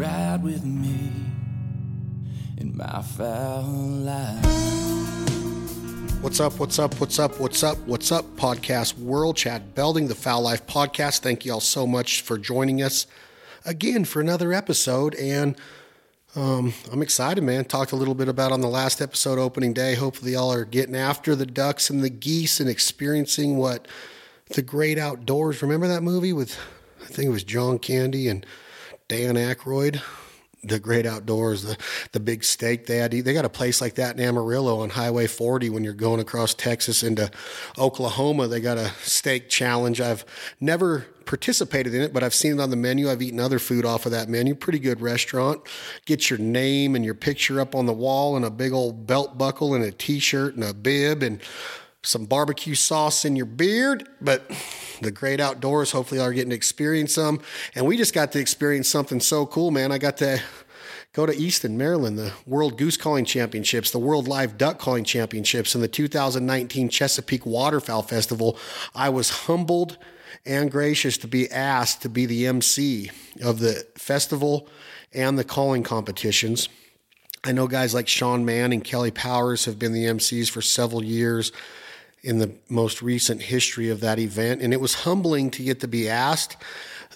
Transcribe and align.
ride 0.00 0.42
with 0.42 0.64
me 0.64 1.12
in 2.56 2.74
my 2.74 3.02
fowl 3.02 3.64
life. 3.64 4.46
What's 6.22 6.40
up? 6.40 6.58
What's 6.58 6.78
up? 6.78 6.98
What's 6.98 7.18
up? 7.18 7.38
What's 7.38 7.62
up? 7.62 7.76
What's 7.80 8.10
up? 8.10 8.24
Podcast 8.36 8.98
World 8.98 9.36
Chad 9.36 9.74
Belding, 9.74 10.08
the 10.08 10.14
Fowl 10.14 10.40
Life 10.40 10.66
Podcast. 10.66 11.18
Thank 11.18 11.44
you 11.44 11.52
all 11.52 11.60
so 11.60 11.86
much 11.86 12.22
for 12.22 12.38
joining 12.38 12.80
us 12.80 13.06
again 13.66 14.06
for 14.06 14.22
another 14.22 14.54
episode. 14.54 15.14
And 15.16 15.54
um, 16.34 16.72
I'm 16.90 17.02
excited, 17.02 17.44
man. 17.44 17.66
Talked 17.66 17.92
a 17.92 17.96
little 17.96 18.14
bit 18.14 18.28
about 18.28 18.52
on 18.52 18.62
the 18.62 18.68
last 18.68 19.02
episode, 19.02 19.38
opening 19.38 19.74
day. 19.74 19.96
Hopefully, 19.96 20.32
y'all 20.32 20.50
are 20.50 20.64
getting 20.64 20.96
after 20.96 21.36
the 21.36 21.44
ducks 21.44 21.90
and 21.90 22.02
the 22.02 22.08
geese 22.08 22.58
and 22.58 22.70
experiencing 22.70 23.58
what 23.58 23.86
the 24.48 24.62
great 24.62 24.96
outdoors. 24.96 25.60
Remember 25.60 25.88
that 25.88 26.02
movie 26.02 26.32
with, 26.32 26.58
I 27.02 27.06
think 27.06 27.26
it 27.26 27.32
was 27.32 27.44
John 27.44 27.78
Candy 27.78 28.28
and 28.28 28.46
Dan 29.10 29.34
Aykroyd? 29.34 30.00
the 30.62 30.78
great 30.78 31.06
outdoors, 31.06 31.62
the 31.62 31.76
the 32.12 32.20
big 32.20 32.44
steak 32.44 32.86
they 32.86 32.98
had. 32.98 33.10
They 33.10 33.32
got 33.32 33.44
a 33.46 33.48
place 33.48 33.80
like 33.80 33.94
that 33.94 34.16
in 34.16 34.22
Amarillo 34.22 34.80
on 34.80 34.90
Highway 34.90 35.26
40 35.26 35.70
when 35.70 35.82
you're 35.82 35.94
going 35.94 36.20
across 36.20 36.52
Texas 36.52 37.02
into 37.02 37.30
Oklahoma. 37.78 38.46
They 38.46 38.60
got 38.60 38.76
a 38.76 38.90
steak 39.02 39.48
challenge. 39.48 40.00
I've 40.00 40.24
never 40.60 41.06
participated 41.24 41.94
in 41.94 42.02
it, 42.02 42.12
but 42.12 42.22
I've 42.22 42.34
seen 42.34 42.52
it 42.52 42.60
on 42.60 42.70
the 42.70 42.76
menu. 42.76 43.10
I've 43.10 43.22
eaten 43.22 43.40
other 43.40 43.58
food 43.58 43.84
off 43.86 44.04
of 44.04 44.12
that 44.12 44.28
menu. 44.28 44.54
Pretty 44.54 44.78
good 44.78 45.00
restaurant. 45.00 45.62
Get 46.04 46.28
your 46.28 46.38
name 46.38 46.94
and 46.94 47.04
your 47.04 47.14
picture 47.14 47.58
up 47.58 47.74
on 47.74 47.86
the 47.86 47.94
wall 47.94 48.36
and 48.36 48.44
a 48.44 48.50
big 48.50 48.72
old 48.72 49.06
belt 49.06 49.38
buckle 49.38 49.74
and 49.74 49.82
a 49.82 49.90
t-shirt 49.90 50.54
and 50.54 50.62
a 50.62 50.74
bib 50.74 51.22
and 51.22 51.40
some 52.02 52.24
barbecue 52.24 52.74
sauce 52.74 53.24
in 53.24 53.36
your 53.36 53.46
beard, 53.46 54.08
but 54.20 54.50
the 55.02 55.10
great 55.10 55.40
outdoors, 55.40 55.92
hopefully, 55.92 56.20
are 56.20 56.32
getting 56.32 56.50
to 56.50 56.56
experience 56.56 57.14
some. 57.14 57.40
And 57.74 57.86
we 57.86 57.96
just 57.96 58.14
got 58.14 58.32
to 58.32 58.38
experience 58.38 58.88
something 58.88 59.20
so 59.20 59.46
cool, 59.46 59.70
man. 59.70 59.92
I 59.92 59.98
got 59.98 60.16
to 60.18 60.40
go 61.12 61.26
to 61.26 61.36
Easton, 61.36 61.76
Maryland, 61.76 62.18
the 62.18 62.32
World 62.46 62.78
Goose 62.78 62.96
Calling 62.96 63.24
Championships, 63.24 63.90
the 63.90 63.98
World 63.98 64.28
Live 64.28 64.56
Duck 64.56 64.78
Calling 64.78 65.04
Championships, 65.04 65.74
and 65.74 65.82
the 65.82 65.88
2019 65.88 66.88
Chesapeake 66.88 67.44
Waterfowl 67.44 68.02
Festival. 68.02 68.56
I 68.94 69.08
was 69.08 69.30
humbled 69.30 69.98
and 70.46 70.70
gracious 70.70 71.18
to 71.18 71.28
be 71.28 71.50
asked 71.50 72.02
to 72.02 72.08
be 72.08 72.24
the 72.24 72.46
MC 72.46 73.10
of 73.42 73.58
the 73.58 73.86
festival 73.96 74.68
and 75.12 75.38
the 75.38 75.44
calling 75.44 75.82
competitions. 75.82 76.68
I 77.42 77.52
know 77.52 77.66
guys 77.66 77.94
like 77.94 78.06
Sean 78.06 78.44
Mann 78.44 78.72
and 78.72 78.84
Kelly 78.84 79.10
Powers 79.10 79.64
have 79.64 79.78
been 79.78 79.92
the 79.92 80.04
MCs 80.04 80.50
for 80.50 80.62
several 80.62 81.02
years 81.02 81.52
in 82.22 82.38
the 82.38 82.54
most 82.68 83.02
recent 83.02 83.42
history 83.42 83.88
of 83.88 84.00
that 84.00 84.18
event. 84.18 84.62
And 84.62 84.72
it 84.72 84.80
was 84.80 84.94
humbling 84.94 85.50
to 85.52 85.62
get 85.62 85.80
to 85.80 85.88
be 85.88 86.08
asked. 86.08 86.56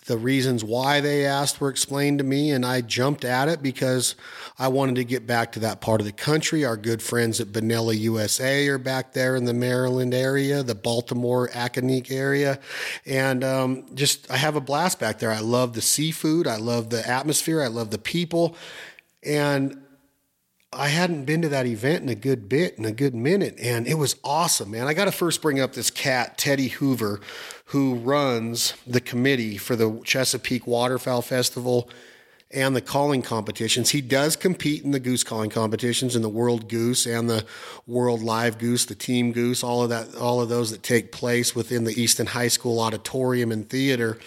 The 0.07 0.19
reasons 0.19 0.63
why 0.63 1.01
they 1.01 1.25
asked 1.25 1.63
were 1.63 1.71
explained 1.71 2.19
to 2.19 2.25
me, 2.25 2.51
and 2.51 2.67
I 2.67 2.83
jumped 2.83 3.25
at 3.25 3.49
it 3.49 3.63
because 3.63 4.17
I 4.59 4.69
wanted 4.69 4.97
to 4.97 5.05
get 5.05 5.27
back 5.27 5.53
to 5.53 5.61
that 5.61 5.81
part 5.81 6.03
of 6.03 6.07
the 6.07 6.13
country. 6.13 6.63
Our 6.63 6.77
good 6.77 7.01
friends 7.01 7.41
at 7.41 7.49
Benelli 7.49 7.99
USA 8.01 8.69
are 8.69 8.77
back 8.77 9.15
there 9.15 9.35
in 9.35 9.47
the 9.47 9.55
Maryland 9.55 10.13
area, 10.13 10.63
the 10.63 10.75
Baltimore 10.75 11.49
Accokeek 11.49 12.11
area, 12.11 12.61
and 13.07 13.43
um, 13.43 13.87
just 13.95 14.31
I 14.31 14.37
have 14.37 14.57
a 14.57 14.61
blast 14.61 15.01
back 15.01 15.21
there. 15.21 15.31
I 15.31 15.41
love 15.41 15.73
the 15.73 15.81
seafood, 15.81 16.47
I 16.47 16.57
love 16.57 16.91
the 16.91 17.09
atmosphere, 17.09 17.63
I 17.63 17.69
love 17.69 17.91
the 17.91 17.99
people, 17.99 18.57
and 19.23 19.84
I 20.77 20.89
hadn't 20.89 21.25
been 21.25 21.43
to 21.43 21.49
that 21.51 21.67
event 21.67 22.03
in 22.03 22.09
a 22.09 22.15
good 22.15 22.49
bit, 22.49 22.77
in 22.79 22.85
a 22.85 22.93
good 22.93 23.15
minute, 23.15 23.57
and 23.61 23.87
it 23.87 23.95
was 23.95 24.17
awesome, 24.25 24.73
man. 24.73 24.87
I 24.87 24.95
got 24.95 25.05
to 25.05 25.13
first 25.13 25.41
bring 25.41 25.61
up 25.61 25.73
this 25.73 25.91
cat, 25.91 26.37
Teddy 26.37 26.69
Hoover, 26.69 27.21
who 27.67 27.95
runs 27.95 28.75
the 28.87 29.01
committee 29.01 29.57
for 29.57 29.77
the 29.77 30.01
Chesapeake 30.05 30.67
Waterfowl 30.67 31.23
Festival 31.23 31.89
and 32.51 32.75
the 32.75 32.81
calling 32.81 33.23
competitions. 33.23 33.91
He 33.91 34.01
does 34.01 34.37
compete 34.37 34.85
in 34.85 34.91
the 34.91 35.01
goose 35.01 35.25
calling 35.25 35.51
competitions 35.51 36.15
in 36.15 36.23
the 36.23 36.29
World 36.29 36.69
Goose 36.69 37.07
and 37.07 37.29
the 37.29 37.45
World 37.87 38.23
Live 38.23 38.59
Goose, 38.59 38.85
the 38.85 38.95
Team 38.95 39.33
Goose, 39.33 39.65
all 39.65 39.83
of 39.83 39.89
that, 39.91 40.15
all 40.15 40.41
of 40.41 40.49
those 40.49 40.71
that 40.71 40.83
take 40.83 41.11
place 41.11 41.55
within 41.55 41.85
the 41.85 42.01
Easton 42.01 42.27
High 42.27 42.49
School 42.49 42.81
auditorium 42.81 43.51
and 43.51 43.69
theater 43.69 44.19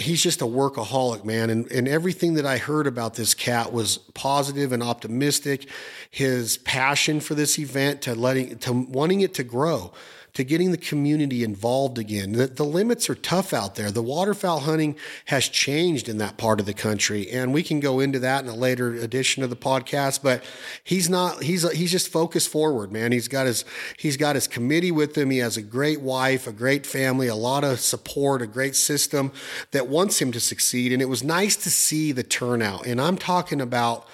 he's 0.00 0.22
just 0.22 0.42
a 0.42 0.46
workaholic, 0.46 1.24
man. 1.24 1.50
And, 1.50 1.70
and 1.70 1.86
everything 1.86 2.34
that 2.34 2.46
I 2.46 2.58
heard 2.58 2.86
about 2.86 3.14
this 3.14 3.34
cat 3.34 3.72
was 3.72 3.98
positive 4.14 4.72
and 4.72 4.82
optimistic. 4.82 5.68
His 6.10 6.58
passion 6.58 7.20
for 7.20 7.34
this 7.34 7.58
event 7.58 8.02
to 8.02 8.14
letting, 8.14 8.58
to 8.58 8.72
wanting 8.72 9.20
it 9.20 9.34
to 9.34 9.44
grow 9.44 9.92
to 10.34 10.44
getting 10.44 10.70
the 10.70 10.76
community 10.76 11.42
involved 11.42 11.98
again. 11.98 12.32
The, 12.32 12.46
the, 12.46 12.64
limits 12.64 13.10
are 13.10 13.14
tough 13.14 13.52
out 13.52 13.74
there. 13.74 13.90
The 13.90 14.02
waterfowl 14.02 14.60
hunting 14.60 14.96
has 15.26 15.48
changed 15.48 16.08
in 16.08 16.18
that 16.18 16.36
part 16.36 16.60
of 16.60 16.66
the 16.66 16.74
country, 16.74 17.28
and 17.30 17.52
we 17.52 17.62
can 17.62 17.80
go 17.80 18.00
into 18.00 18.18
that 18.20 18.44
in 18.44 18.50
a 18.50 18.54
later 18.54 18.94
edition 18.94 19.42
of 19.42 19.50
the 19.50 19.56
podcast. 19.56 20.22
But 20.22 20.44
he's 20.84 21.10
not. 21.10 21.42
He's 21.42 21.68
he's 21.72 21.90
just 21.90 22.08
focused 22.08 22.48
forward, 22.48 22.92
man. 22.92 23.12
He's 23.12 23.28
got 23.28 23.46
his 23.46 23.64
he's 23.98 24.16
got 24.16 24.36
his 24.36 24.46
committee 24.46 24.92
with 24.92 25.16
him. 25.16 25.30
He 25.30 25.38
has 25.38 25.56
a 25.56 25.62
great 25.62 26.00
wife, 26.00 26.46
a 26.46 26.52
great 26.52 26.86
family, 26.86 27.26
a 27.26 27.34
lot 27.34 27.64
of 27.64 27.80
support, 27.80 28.42
a 28.42 28.46
great 28.46 28.76
system 28.76 29.32
that 29.72 29.88
wants 29.88 30.20
him 30.20 30.32
to 30.32 30.40
succeed. 30.40 30.92
And 30.92 31.02
it 31.02 31.08
was 31.08 31.24
nice 31.24 31.56
to 31.56 31.70
see 31.70 32.12
the 32.12 32.22
turnout. 32.22 32.86
And 32.86 33.00
I'm 33.00 33.16
talking 33.16 33.60
about 33.60 34.06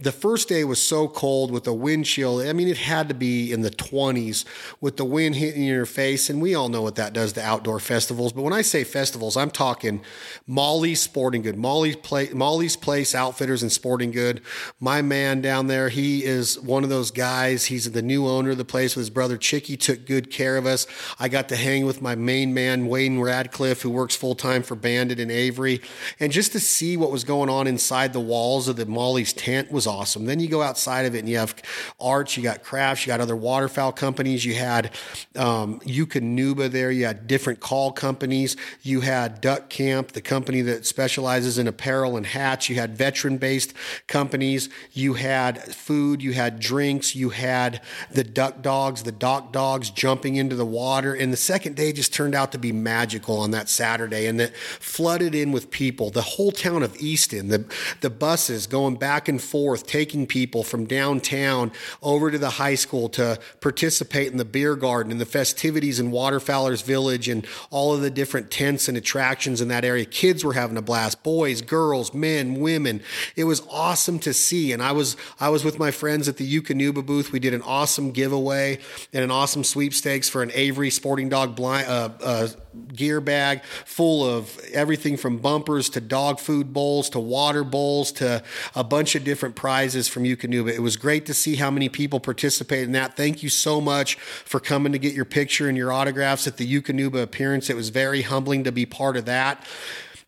the 0.00 0.12
first 0.12 0.48
day 0.48 0.62
was 0.62 0.80
so 0.80 1.08
cold 1.08 1.50
with 1.50 1.64
the 1.64 1.72
wind 1.72 2.04
chill. 2.04 2.38
I 2.38 2.52
mean, 2.52 2.68
it 2.68 2.78
had 2.78 3.08
to 3.08 3.14
be 3.14 3.52
in 3.52 3.62
the 3.62 3.70
20s 3.70 4.44
with 4.80 4.96
the 4.96 5.04
wind 5.04 5.34
hitting 5.34 5.64
your 5.64 5.86
face. 5.86 6.30
And 6.30 6.40
we 6.40 6.54
all 6.54 6.68
know 6.68 6.82
what 6.82 6.94
that 6.94 7.12
does 7.12 7.32
to 7.32 7.42
outdoor 7.42 7.80
festivals. 7.80 8.32
But 8.32 8.42
when 8.42 8.52
I 8.52 8.62
say 8.62 8.84
festivals, 8.84 9.36
I'm 9.36 9.50
talking 9.50 10.00
Molly's 10.46 11.00
Sporting 11.00 11.42
Good, 11.42 11.56
Molly's, 11.56 11.96
Play, 11.96 12.28
Molly's 12.32 12.76
Place 12.76 13.12
Outfitters 13.12 13.62
and 13.62 13.72
Sporting 13.72 14.12
Good. 14.12 14.40
My 14.78 15.02
man 15.02 15.40
down 15.40 15.66
there, 15.66 15.88
he 15.88 16.24
is 16.24 16.60
one 16.60 16.84
of 16.84 16.90
those 16.90 17.10
guys. 17.10 17.64
He's 17.64 17.90
the 17.90 18.02
new 18.02 18.28
owner 18.28 18.50
of 18.50 18.58
the 18.58 18.64
place 18.64 18.94
with 18.94 19.02
his 19.02 19.10
brother 19.10 19.36
Chicky, 19.36 19.76
took 19.76 20.06
good 20.06 20.30
care 20.30 20.56
of 20.56 20.64
us. 20.64 20.86
I 21.18 21.28
got 21.28 21.48
to 21.48 21.56
hang 21.56 21.86
with 21.86 22.00
my 22.00 22.14
main 22.14 22.54
man, 22.54 22.86
Wayne 22.86 23.18
Radcliffe, 23.18 23.82
who 23.82 23.90
works 23.90 24.14
full 24.14 24.36
time 24.36 24.62
for 24.62 24.76
Banded 24.76 25.18
and 25.18 25.32
Avery. 25.32 25.80
And 26.20 26.30
just 26.30 26.52
to 26.52 26.60
see 26.60 26.96
what 26.96 27.10
was 27.10 27.24
going 27.24 27.50
on 27.50 27.66
inside 27.66 28.12
the 28.12 28.20
walls 28.20 28.68
of 28.68 28.76
the 28.76 28.86
Molly's 28.86 29.32
tent 29.32 29.72
was 29.72 29.87
awesome. 29.88 30.26
Then 30.26 30.38
you 30.38 30.48
go 30.48 30.62
outside 30.62 31.06
of 31.06 31.14
it 31.14 31.20
and 31.20 31.28
you 31.28 31.38
have 31.38 31.54
arts, 31.98 32.36
you 32.36 32.42
got 32.42 32.62
crafts, 32.62 33.04
you 33.04 33.10
got 33.10 33.20
other 33.20 33.34
waterfowl 33.34 33.92
companies, 33.92 34.44
you 34.44 34.54
had 34.54 34.92
um, 35.34 35.80
Eukanuba 35.80 36.70
there, 36.70 36.90
you 36.90 37.06
had 37.06 37.26
different 37.26 37.60
call 37.60 37.90
companies, 37.90 38.56
you 38.82 39.00
had 39.00 39.40
Duck 39.40 39.68
Camp, 39.68 40.12
the 40.12 40.20
company 40.20 40.60
that 40.62 40.86
specializes 40.86 41.58
in 41.58 41.66
apparel 41.66 42.16
and 42.16 42.26
hats, 42.26 42.68
you 42.68 42.76
had 42.76 42.96
veteran 42.96 43.38
based 43.38 43.74
companies, 44.06 44.68
you 44.92 45.14
had 45.14 45.60
food, 45.62 46.22
you 46.22 46.32
had 46.34 46.60
drinks, 46.60 47.16
you 47.16 47.30
had 47.30 47.80
the 48.10 48.24
duck 48.24 48.62
dogs, 48.62 49.02
the 49.02 49.12
dock 49.12 49.52
dogs 49.52 49.90
jumping 49.90 50.36
into 50.36 50.54
the 50.54 50.66
water. 50.66 51.14
And 51.14 51.32
the 51.32 51.36
second 51.36 51.76
day 51.76 51.92
just 51.92 52.12
turned 52.12 52.34
out 52.34 52.52
to 52.52 52.58
be 52.58 52.72
magical 52.72 53.38
on 53.38 53.50
that 53.52 53.68
Saturday 53.68 54.26
and 54.26 54.38
that 54.40 54.54
flooded 54.56 55.34
in 55.34 55.52
with 55.52 55.70
people. 55.70 56.10
The 56.10 56.22
whole 56.22 56.52
town 56.52 56.82
of 56.82 56.96
Easton, 56.96 57.48
the, 57.48 57.64
the 58.00 58.10
buses 58.10 58.66
going 58.66 58.96
back 58.96 59.28
and 59.28 59.40
forth 59.40 59.77
forth, 59.78 59.90
taking 59.90 60.26
people 60.26 60.62
from 60.62 60.86
downtown 60.86 61.72
over 62.02 62.30
to 62.30 62.38
the 62.38 62.50
high 62.50 62.74
school 62.74 63.08
to 63.10 63.38
participate 63.60 64.30
in 64.30 64.38
the 64.38 64.44
beer 64.44 64.76
garden 64.76 65.12
and 65.12 65.20
the 65.20 65.26
festivities 65.26 66.00
in 66.00 66.10
Waterfowlers 66.10 66.82
Village 66.82 67.28
and 67.28 67.46
all 67.70 67.94
of 67.94 68.00
the 68.00 68.10
different 68.10 68.50
tents 68.50 68.88
and 68.88 68.96
attractions 68.96 69.60
in 69.60 69.68
that 69.68 69.84
area. 69.84 70.04
Kids 70.04 70.44
were 70.44 70.54
having 70.54 70.76
a 70.76 70.82
blast, 70.82 71.22
boys, 71.22 71.62
girls, 71.62 72.12
men, 72.14 72.60
women. 72.60 73.00
It 73.36 73.44
was 73.44 73.62
awesome 73.70 74.18
to 74.20 74.32
see. 74.32 74.72
And 74.72 74.82
I 74.82 74.92
was 74.92 75.16
I 75.40 75.48
was 75.48 75.64
with 75.64 75.78
my 75.78 75.90
friends 75.90 76.28
at 76.28 76.36
the 76.36 76.60
Eukanuba 76.60 77.04
booth. 77.04 77.32
We 77.32 77.40
did 77.40 77.54
an 77.54 77.62
awesome 77.62 78.12
giveaway 78.12 78.78
and 79.12 79.24
an 79.24 79.30
awesome 79.30 79.64
sweepstakes 79.64 80.28
for 80.28 80.42
an 80.42 80.50
Avery 80.54 80.90
Sporting 80.90 81.28
Dog 81.28 81.54
blind. 81.54 81.86
Uh, 81.88 82.10
uh, 82.22 82.48
gear 82.94 83.20
bag 83.20 83.62
full 83.84 84.24
of 84.24 84.58
everything 84.72 85.16
from 85.16 85.38
bumpers 85.38 85.90
to 85.90 86.00
dog 86.00 86.38
food 86.38 86.72
bowls 86.72 87.10
to 87.10 87.18
water 87.18 87.64
bowls 87.64 88.12
to 88.12 88.42
a 88.74 88.84
bunch 88.84 89.14
of 89.14 89.24
different 89.24 89.56
prizes 89.68 90.08
from 90.08 90.24
Eukanuba. 90.24 90.72
It 90.72 90.80
was 90.80 90.96
great 90.96 91.26
to 91.26 91.34
see 91.34 91.56
how 91.56 91.70
many 91.70 91.90
people 91.90 92.20
participated 92.20 92.86
in 92.86 92.92
that. 92.92 93.18
Thank 93.18 93.42
you 93.42 93.50
so 93.50 93.82
much 93.82 94.14
for 94.14 94.60
coming 94.60 94.92
to 94.92 94.98
get 94.98 95.12
your 95.12 95.26
picture 95.26 95.68
and 95.68 95.76
your 95.76 95.92
autographs 95.92 96.46
at 96.46 96.56
the 96.56 96.66
Eukanuba 96.66 97.22
appearance. 97.22 97.68
It 97.68 97.76
was 97.76 97.90
very 97.90 98.22
humbling 98.22 98.64
to 98.64 98.72
be 98.72 98.86
part 98.86 99.18
of 99.18 99.26
that. 99.26 99.62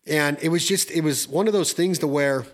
And 0.05 0.37
it 0.43 0.49
was 0.49 0.67
just, 0.67 0.91
it 0.91 1.01
was 1.01 1.27
one 1.27 1.47
of 1.47 1.53
those 1.53 1.73
things 1.73 1.97
to 1.99 2.07
where 2.07 2.45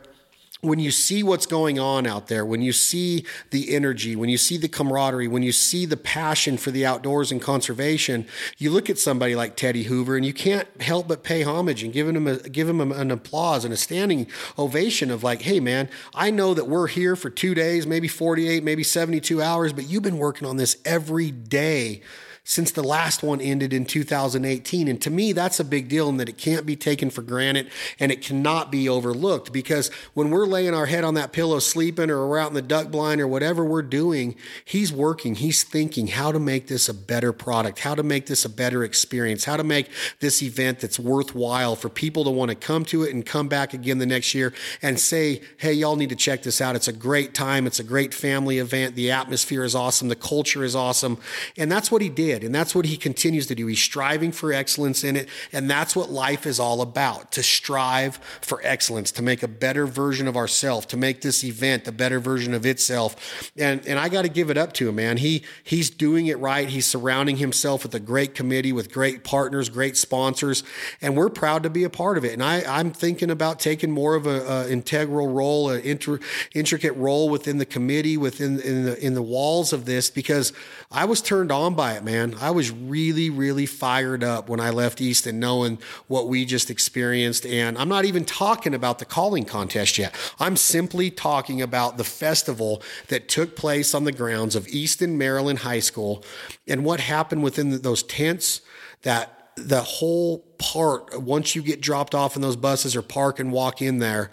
when 0.62 0.80
you 0.80 0.90
see 0.90 1.22
what's 1.22 1.46
going 1.46 1.80
on 1.80 2.08
out 2.08 2.28
there, 2.28 2.46
when 2.46 2.62
you 2.62 2.74
see 2.74 3.26
the 3.52 3.76
energy, 3.76 4.16
when 4.16 4.30
you 4.30 4.38
see 4.38 4.58
the 4.58 4.68
camaraderie, 4.68 5.28
when 5.28 5.44
you 5.44 5.52
see 5.52 5.86
the 5.86 5.98
passion 5.98 6.58
for 6.58 6.72
the 6.72 6.86
outdoors 6.86 7.32
and 7.32 7.42
conservation, 7.42 8.26
you 8.58 8.72
look 8.72 8.90
at 8.90 8.98
somebody 8.98 9.36
like 9.36 9.56
Teddy 9.56 9.84
Hoover 9.84 10.16
and 10.16 10.26
you 10.26 10.34
can't 10.34 10.68
help 10.82 11.08
but 11.08 11.24
pay 11.24 11.44
homage 11.44 11.84
and 11.84 11.94
give 11.94 12.08
him 12.08 12.28
a, 12.28 12.38
give 12.38 12.68
him 12.68 12.92
an 12.92 13.12
applause 13.12 13.66
and 13.66 13.74
a 13.74 13.78
standing 13.78 14.28
ovation 14.58 15.12
of 15.12 15.24
like, 15.24 15.44
hey 15.44 15.60
man, 15.60 15.90
I 16.16 16.32
know 16.32 16.54
that 16.54 16.68
we're 16.68 16.88
here 16.88 17.16
for 17.16 17.30
two 17.30 17.54
days, 17.54 17.86
maybe 17.86 18.08
48, 18.08 18.64
maybe 18.64 18.84
72 18.84 19.42
hours, 19.42 19.74
but 19.74 19.88
you've 19.88 20.04
been 20.04 20.18
working 20.18 20.48
on 20.48 20.58
this 20.58 20.78
every 20.86 21.30
day 21.32 22.02
since 22.48 22.72
the 22.72 22.84
last 22.84 23.24
one 23.24 23.42
ended 23.42 23.74
in 23.74 23.84
2018. 23.84 24.88
And 24.88 25.02
to 25.02 25.10
me, 25.10 25.34
that's 25.34 25.60
a 25.60 25.66
big 25.66 25.90
deal 25.90 26.08
and 26.08 26.18
that 26.18 26.30
it 26.30 26.38
can't 26.38 26.66
be 26.66 26.78
taken 26.78 27.10
for 27.10 27.22
granted 27.22 27.70
and 28.00 28.10
it 28.10 28.22
cannot 28.22 28.72
be 28.72 28.88
overlooked 28.88 29.52
because 29.52 29.92
when 30.14 30.30
we're 30.30 30.46
laying 30.46 30.74
our 30.74 30.86
head 30.86 31.04
on 31.04 31.14
that 31.16 31.34
pillow 31.34 31.60
sleeping 31.60 32.10
or 32.10 32.26
we're 32.26 32.40
out 32.40 32.48
in 32.48 32.54
the 32.54 32.62
duck 32.62 32.90
blind 32.90 33.20
or 33.20 33.28
whatever 33.28 33.66
we're 33.66 33.82
doing, 33.82 34.34
he's 34.64 34.94
working, 34.94 35.36
he's 35.36 35.62
thinking 35.62 36.08
how 36.08 36.32
to 36.32 36.40
make 36.40 36.68
this 36.68 36.88
a 36.88 36.94
better 36.94 37.34
product, 37.34 37.80
how 37.80 37.94
to 37.94 38.02
make 38.02 38.28
this 38.28 38.46
a 38.46 38.50
better 38.50 38.82
experience, 38.82 39.44
how 39.44 39.58
to 39.58 39.64
make 39.66 39.90
this 40.22 40.42
event 40.42 40.80
that's 40.80 40.98
worthwhile 40.98 41.76
for 41.76 41.90
people 41.90 42.24
to 42.24 42.30
want 42.30 42.48
to 42.48 42.56
come 42.56 42.86
to 42.86 43.04
it 43.04 43.14
and 43.14 43.26
come 43.26 43.50
back 43.50 43.74
again 43.74 43.98
the 43.98 44.06
next 44.06 44.34
year 44.34 44.54
and 44.82 44.98
say, 45.02 45.42
hey, 45.58 45.74
y'all 45.74 45.98
need 45.98 46.10
to 46.10 46.16
check 46.16 46.44
this 46.44 46.62
out. 46.62 46.78
It's 46.78 46.88
a 46.88 46.94
great 46.94 47.34
time, 47.34 47.68
it's 47.68 47.80
a 47.80 47.84
great 47.84 48.14
family 48.14 48.60
event. 48.60 48.96
The 48.96 49.12
atmosphere 49.12 49.66
is 49.66 49.76
awesome, 49.76 50.08
the 50.08 50.16
culture 50.16 50.64
is 50.64 50.78
awesome. 50.78 51.18
And 51.58 51.70
that's 51.70 51.92
what 51.92 52.02
he 52.02 52.08
did 52.08 52.37
did. 52.40 52.48
And 52.48 52.56
that's 52.56 52.76
what 52.76 52.86
he 52.86 52.98
continues 52.98 53.48
to 53.48 53.56
do. 53.56 53.68
He's 53.68 53.82
striving 53.82 54.32
for 54.32 54.52
excellence 54.52 55.04
in 55.04 55.16
it. 55.16 55.30
And 55.54 55.70
that's 55.70 55.96
what 55.96 56.12
life 56.12 56.46
is 56.46 56.60
all 56.60 56.82
about 56.82 57.32
to 57.34 57.44
strive 57.44 58.18
for 58.42 58.60
excellence, 58.64 59.12
to 59.14 59.22
make 59.22 59.44
a 59.44 59.48
better 59.48 59.86
version 59.86 60.28
of 60.28 60.36
ourselves, 60.36 60.86
to 60.88 60.98
make 60.98 61.22
this 61.22 61.44
event 61.44 61.88
a 61.88 61.92
better 61.92 62.20
version 62.20 62.54
of 62.54 62.66
itself. 62.66 63.52
And, 63.58 63.86
and 63.88 63.98
I 64.00 64.10
got 64.10 64.24
to 64.24 64.30
give 64.30 64.50
it 64.50 64.58
up 64.58 64.74
to 64.74 64.90
him, 64.90 64.96
man. 64.96 65.18
He, 65.18 65.44
he's 65.64 65.90
doing 65.90 66.28
it 66.28 66.40
right. 66.40 66.68
He's 66.68 66.86
surrounding 66.86 67.38
himself 67.38 67.84
with 67.84 67.96
a 67.96 68.00
great 68.00 68.36
committee, 68.36 68.74
with 68.74 68.92
great 68.92 69.24
partners, 69.24 69.70
great 69.70 69.98
sponsors. 69.98 70.64
And 71.02 71.16
we're 71.16 71.30
proud 71.30 71.64
to 71.64 71.70
be 71.70 71.84
a 71.84 71.90
part 71.90 72.18
of 72.18 72.26
it. 72.26 72.34
And 72.34 72.44
I, 72.44 72.64
I'm 72.68 72.92
thinking 72.92 73.30
about 73.30 73.60
taking 73.60 73.92
more 73.92 74.16
of 74.16 74.28
an 74.28 74.70
integral 74.70 75.28
role, 75.28 75.70
an 75.70 75.82
inter, 75.82 76.20
intricate 76.54 76.96
role 76.96 77.30
within 77.30 77.58
the 77.58 77.66
committee, 77.66 78.18
within 78.18 78.60
in 78.62 78.84
the, 78.86 79.06
in 79.06 79.14
the 79.14 79.22
walls 79.22 79.74
of 79.74 79.86
this, 79.86 80.10
because 80.10 80.54
I 80.92 81.06
was 81.06 81.22
turned 81.22 81.52
on 81.52 81.76
by 81.76 81.94
it, 81.94 82.04
man 82.04 82.27
man. 82.32 82.38
I 82.42 82.52
was 82.52 82.72
really, 82.72 83.30
really 83.30 83.66
fired 83.66 84.24
up 84.24 84.50
when 84.50 84.60
I 84.60 84.70
left 84.70 85.02
Easton, 85.02 85.40
knowing 85.40 85.80
what 86.08 86.28
we 86.28 86.46
just 86.46 86.70
experienced. 86.70 87.46
And 87.46 87.78
I'm 87.78 87.90
not 87.90 88.06
even 88.06 88.26
talking 88.26 88.74
about 88.74 89.00
the 89.00 89.06
calling 89.06 89.46
contest 89.46 89.98
yet. 89.98 90.16
I'm 90.40 90.56
simply 90.56 91.10
talking 91.10 91.62
about 91.62 91.98
the 91.98 92.04
festival 92.04 92.82
that 93.08 93.28
took 93.28 93.56
place 93.56 93.94
on 93.94 94.04
the 94.04 94.12
grounds 94.12 94.56
of 94.56 94.68
Easton, 94.68 95.18
Maryland 95.18 95.60
High 95.60 95.80
School 95.80 96.24
and 96.68 96.84
what 96.84 97.00
happened 97.00 97.44
within 97.44 97.82
those 97.82 98.04
tents 98.04 98.62
that 99.04 99.52
the 99.56 99.82
whole 99.82 100.40
part, 100.60 101.22
once 101.22 101.56
you 101.56 101.62
get 101.62 101.82
dropped 101.82 102.14
off 102.14 102.36
in 102.36 102.42
those 102.42 102.56
buses 102.56 102.96
or 102.96 103.02
park 103.02 103.40
and 103.40 103.52
walk 103.52 103.82
in 103.82 104.00
there, 104.00 104.32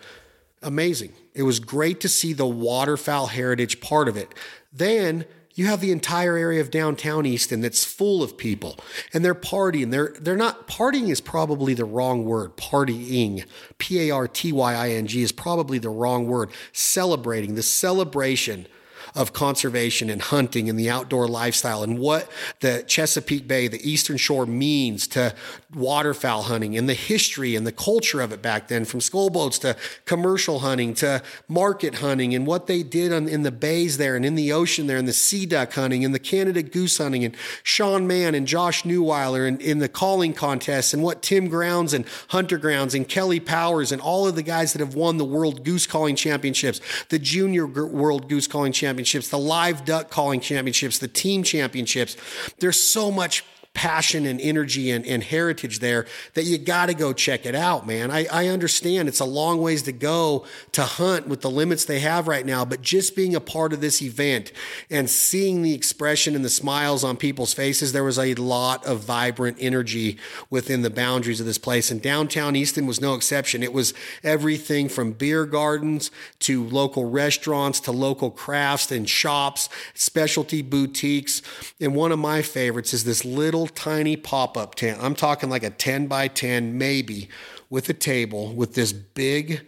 amazing. 0.62 1.12
It 1.35 1.43
was 1.43 1.61
great 1.61 2.00
to 2.00 2.08
see 2.08 2.32
the 2.32 2.47
waterfowl 2.47 3.29
heritage 3.29 3.81
part 3.81 4.08
of 4.08 4.17
it. 4.17 4.35
Then 4.73 5.25
you 5.55 5.67
have 5.67 5.81
the 5.81 5.93
entire 5.93 6.37
area 6.37 6.61
of 6.61 6.71
downtown 6.71 7.27
Easton 7.27 7.61
that's 7.61 7.85
full 7.85 8.23
of 8.23 8.37
people 8.37 8.77
and 9.12 9.25
they're 9.25 9.35
partying. 9.35 9.91
They're 9.91 10.15
they're 10.21 10.37
not 10.37 10.67
partying 10.67 11.09
is 11.09 11.21
probably 11.21 11.75
the 11.75 11.85
wrong 11.85 12.25
word. 12.25 12.56
Partying, 12.56 13.45
P 13.79 14.09
A 14.09 14.15
R 14.15 14.29
T 14.29 14.53
Y 14.53 14.75
I 14.75 14.91
N 14.91 15.06
G 15.06 15.23
is 15.23 15.33
probably 15.33 15.79
the 15.79 15.91
wrong 15.91 16.27
word. 16.27 16.51
Celebrating, 16.73 17.55
the 17.55 17.62
celebration 17.62 18.67
of 19.14 19.32
conservation 19.32 20.11
and 20.11 20.20
hunting 20.20 20.69
and 20.69 20.76
the 20.76 20.90
outdoor 20.90 21.28
lifestyle 21.28 21.84
and 21.84 21.99
what 22.00 22.28
the 22.61 22.84
Chesapeake 22.88 23.46
Bay, 23.46 23.69
the 23.69 23.88
Eastern 23.88 24.16
Shore 24.16 24.44
means 24.44 25.06
to 25.08 25.32
waterfowl 25.72 26.43
hunting 26.43 26.76
and 26.76 26.88
the 26.88 26.94
history 26.94 27.55
and 27.55 27.64
the 27.64 27.72
culture 27.72 28.20
of 28.20 28.32
it 28.32 28.43
back 28.43 28.66
then, 28.66 28.84
from 28.84 29.00
school 29.00 29.31
boats 29.31 29.58
to 29.61 29.76
commercial 30.05 30.61
hunting 30.61 30.94
to 30.94 31.22
market 31.46 31.96
hunting 31.96 32.34
and 32.34 32.44
what 32.44 32.66
they 32.66 32.82
did 32.82 33.12
on, 33.12 33.28
in 33.28 33.44
the 33.44 33.52
bays 33.52 33.99
there 33.99 34.16
and 34.16 34.26
in 34.26 34.34
the 34.34 34.52
ocean 34.52 34.88
there 34.88 34.99
and 34.99 35.06
the 35.06 35.12
sea 35.12 35.46
duck 35.46 35.72
hunting 35.75 36.05
and 36.05 36.12
the 36.12 36.19
Canada 36.19 36.62
goose 36.62 36.99
hunting 36.99 37.25
and 37.25 37.37
Sean 37.62 38.08
Mann 38.08 38.34
and 38.34 38.49
Josh 38.49 38.82
Newweiler 38.82 39.46
and 39.46 39.62
in 39.62 39.78
the 39.78 39.88
calling 39.88 40.32
contests 40.32 40.93
and 40.93 41.05
what 41.05 41.22
Tim 41.22 41.49
Grounds 41.49 41.94
and 41.94 42.05
Hunter 42.28 42.58
Grounds 42.58 42.94
and 42.94 43.08
Kelly 43.08 43.38
Powers 43.38 43.93
and 43.93 44.02
all 44.02 44.26
of 44.26 44.34
the 44.34 44.43
guys 44.43 44.72
that 44.72 44.81
have 44.81 44.96
won 44.96 45.19
the 45.19 45.25
World 45.25 45.64
Goose 45.64 45.87
Calling 45.87 46.16
Championships, 46.16 46.81
the 47.11 47.19
Junior 47.20 47.64
World 47.66 48.28
Goose 48.28 48.49
Calling 48.49 48.72
Championships 48.72 49.04
championships, 49.05 49.29
the 49.29 49.39
live 49.39 49.85
duck 49.85 50.11
calling 50.11 50.41
championships, 50.41 50.99
the 50.99 51.09
team 51.09 51.43
championships. 51.43 52.17
There's 52.59 52.81
so 52.81 53.11
much 53.11 53.45
passion 53.75 54.25
and 54.25 54.41
energy 54.41 54.91
and, 54.91 55.05
and 55.05 55.23
heritage 55.23 55.81
there 55.81 56.06
that 56.35 56.44
you 56.44 56.56
got 56.56 56.87
to 56.87 56.94
go 56.94 57.12
check 57.12 57.44
it 57.44 57.55
out, 57.55 57.87
man. 57.87 58.11
I, 58.11 58.26
I 58.32 58.47
understand 58.47 59.09
it's 59.09 59.21
a 59.21 59.25
long 59.25 59.61
ways 59.61 59.82
to 59.82 59.93
go 59.93 60.47
to 60.73 60.85
hunt 60.85 61.26
with 61.26 61.41
the 61.41 61.50
limits 61.50 61.85
they 61.85 61.99
have 61.99 62.29
right 62.29 62.47
now, 62.47 62.65
but 62.65 62.81
just 62.81 63.17
being 63.17 63.35
a 63.35 63.41
part 63.41 63.73
of 63.73 63.81
this 63.81 64.00
event 64.00 64.53
and 64.91 65.11
seeing 65.11 65.62
the 65.62 65.75
expression 65.75 66.37
and 66.37 66.44
the 66.44 66.50
smiles 66.50 67.03
on 67.03 67.17
people's 67.17 67.53
faces, 67.53 67.93
there 67.93 68.05
was 68.05 68.19
a 68.19 68.35
lot 68.35 68.85
of 68.87 69.00
vibrant 69.00 69.56
energy 69.61 70.19
within 70.50 70.82
the 70.82 70.91
boundaries 70.91 71.41
of 71.41 71.47
this 71.47 71.59
place. 71.59 71.91
And 71.91 72.00
downtown 72.00 72.55
Easton 72.55 72.87
was 72.87 73.00
no 73.00 73.15
exception. 73.15 73.62
It 73.62 73.73
was 73.73 73.93
everything 74.23 74.88
from 74.88 75.12
beer 75.12 75.44
gardens 75.47 76.12
to 76.41 76.65
local 76.65 77.11
restaurants 77.11 77.81
to 77.81 77.93
local 77.93 78.31
crafts 78.31 78.93
and 78.93 79.09
shops, 79.09 79.69
specialty 79.94 80.62
boutiques. 80.62 81.43
And 81.81 81.97
one 81.97 82.12
of 82.12 82.21
my 82.21 82.41
favorites 82.41 82.94
is 82.94 83.03
this 83.03 83.25
little 83.25 83.63
little 83.64 83.75
tiny 83.75 84.14
pop 84.16 84.58
up 84.58 84.75
tent. 84.75 85.02
I'm 85.02 85.14
talking 85.14 85.49
like 85.49 85.62
a 85.62 85.70
10 85.70 86.06
by 86.06 86.28
10, 86.28 86.76
maybe, 86.76 87.28
with 87.70 87.88
a 87.88 87.94
table 87.94 88.55
with 88.55 88.75
this 88.75 88.93
big 88.93 89.66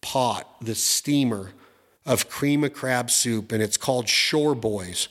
pot, 0.00 0.56
this 0.60 0.82
steamer 0.82 1.52
of 2.04 2.28
cream 2.28 2.64
of 2.64 2.72
crab 2.72 3.10
soup, 3.10 3.52
and 3.52 3.62
it's 3.62 3.76
called 3.76 4.08
Shore 4.08 4.56
Boys. 4.56 5.08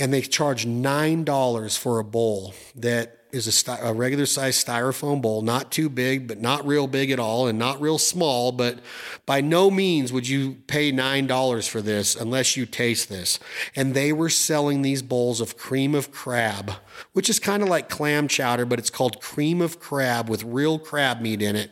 And 0.00 0.12
they 0.12 0.20
charge 0.22 0.66
$9 0.66 1.78
for 1.78 2.00
a 2.00 2.04
bowl 2.04 2.54
that 2.74 3.18
is 3.32 3.68
a, 3.68 3.72
a 3.82 3.92
regular 3.92 4.26
size 4.26 4.62
styrofoam 4.62 5.22
bowl, 5.22 5.42
not 5.42 5.70
too 5.70 5.88
big, 5.88 6.26
but 6.26 6.40
not 6.40 6.66
real 6.66 6.86
big 6.86 7.10
at 7.10 7.18
all, 7.18 7.46
and 7.46 7.58
not 7.58 7.80
real 7.80 7.98
small. 7.98 8.52
But 8.52 8.78
by 9.26 9.40
no 9.40 9.70
means 9.70 10.12
would 10.12 10.28
you 10.28 10.56
pay 10.66 10.92
$9 10.92 11.68
for 11.68 11.80
this 11.80 12.16
unless 12.16 12.56
you 12.56 12.66
taste 12.66 13.08
this. 13.08 13.38
And 13.74 13.94
they 13.94 14.12
were 14.12 14.28
selling 14.28 14.82
these 14.82 15.02
bowls 15.02 15.40
of 15.40 15.56
cream 15.56 15.94
of 15.94 16.12
crab, 16.12 16.72
which 17.12 17.28
is 17.28 17.38
kind 17.38 17.62
of 17.62 17.68
like 17.68 17.88
clam 17.88 18.28
chowder, 18.28 18.64
but 18.64 18.78
it's 18.78 18.90
called 18.90 19.20
cream 19.20 19.60
of 19.60 19.80
crab 19.80 20.28
with 20.28 20.44
real 20.44 20.78
crab 20.78 21.20
meat 21.20 21.42
in 21.42 21.56
it. 21.56 21.70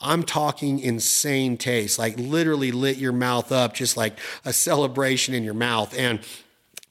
I'm 0.00 0.22
talking 0.22 0.78
insane 0.80 1.58
taste, 1.58 1.98
like 1.98 2.18
literally 2.18 2.72
lit 2.72 2.96
your 2.96 3.12
mouth 3.12 3.52
up, 3.52 3.74
just 3.74 3.96
like 3.96 4.18
a 4.44 4.52
celebration 4.52 5.34
in 5.34 5.44
your 5.44 5.54
mouth. 5.54 5.96
And 5.96 6.20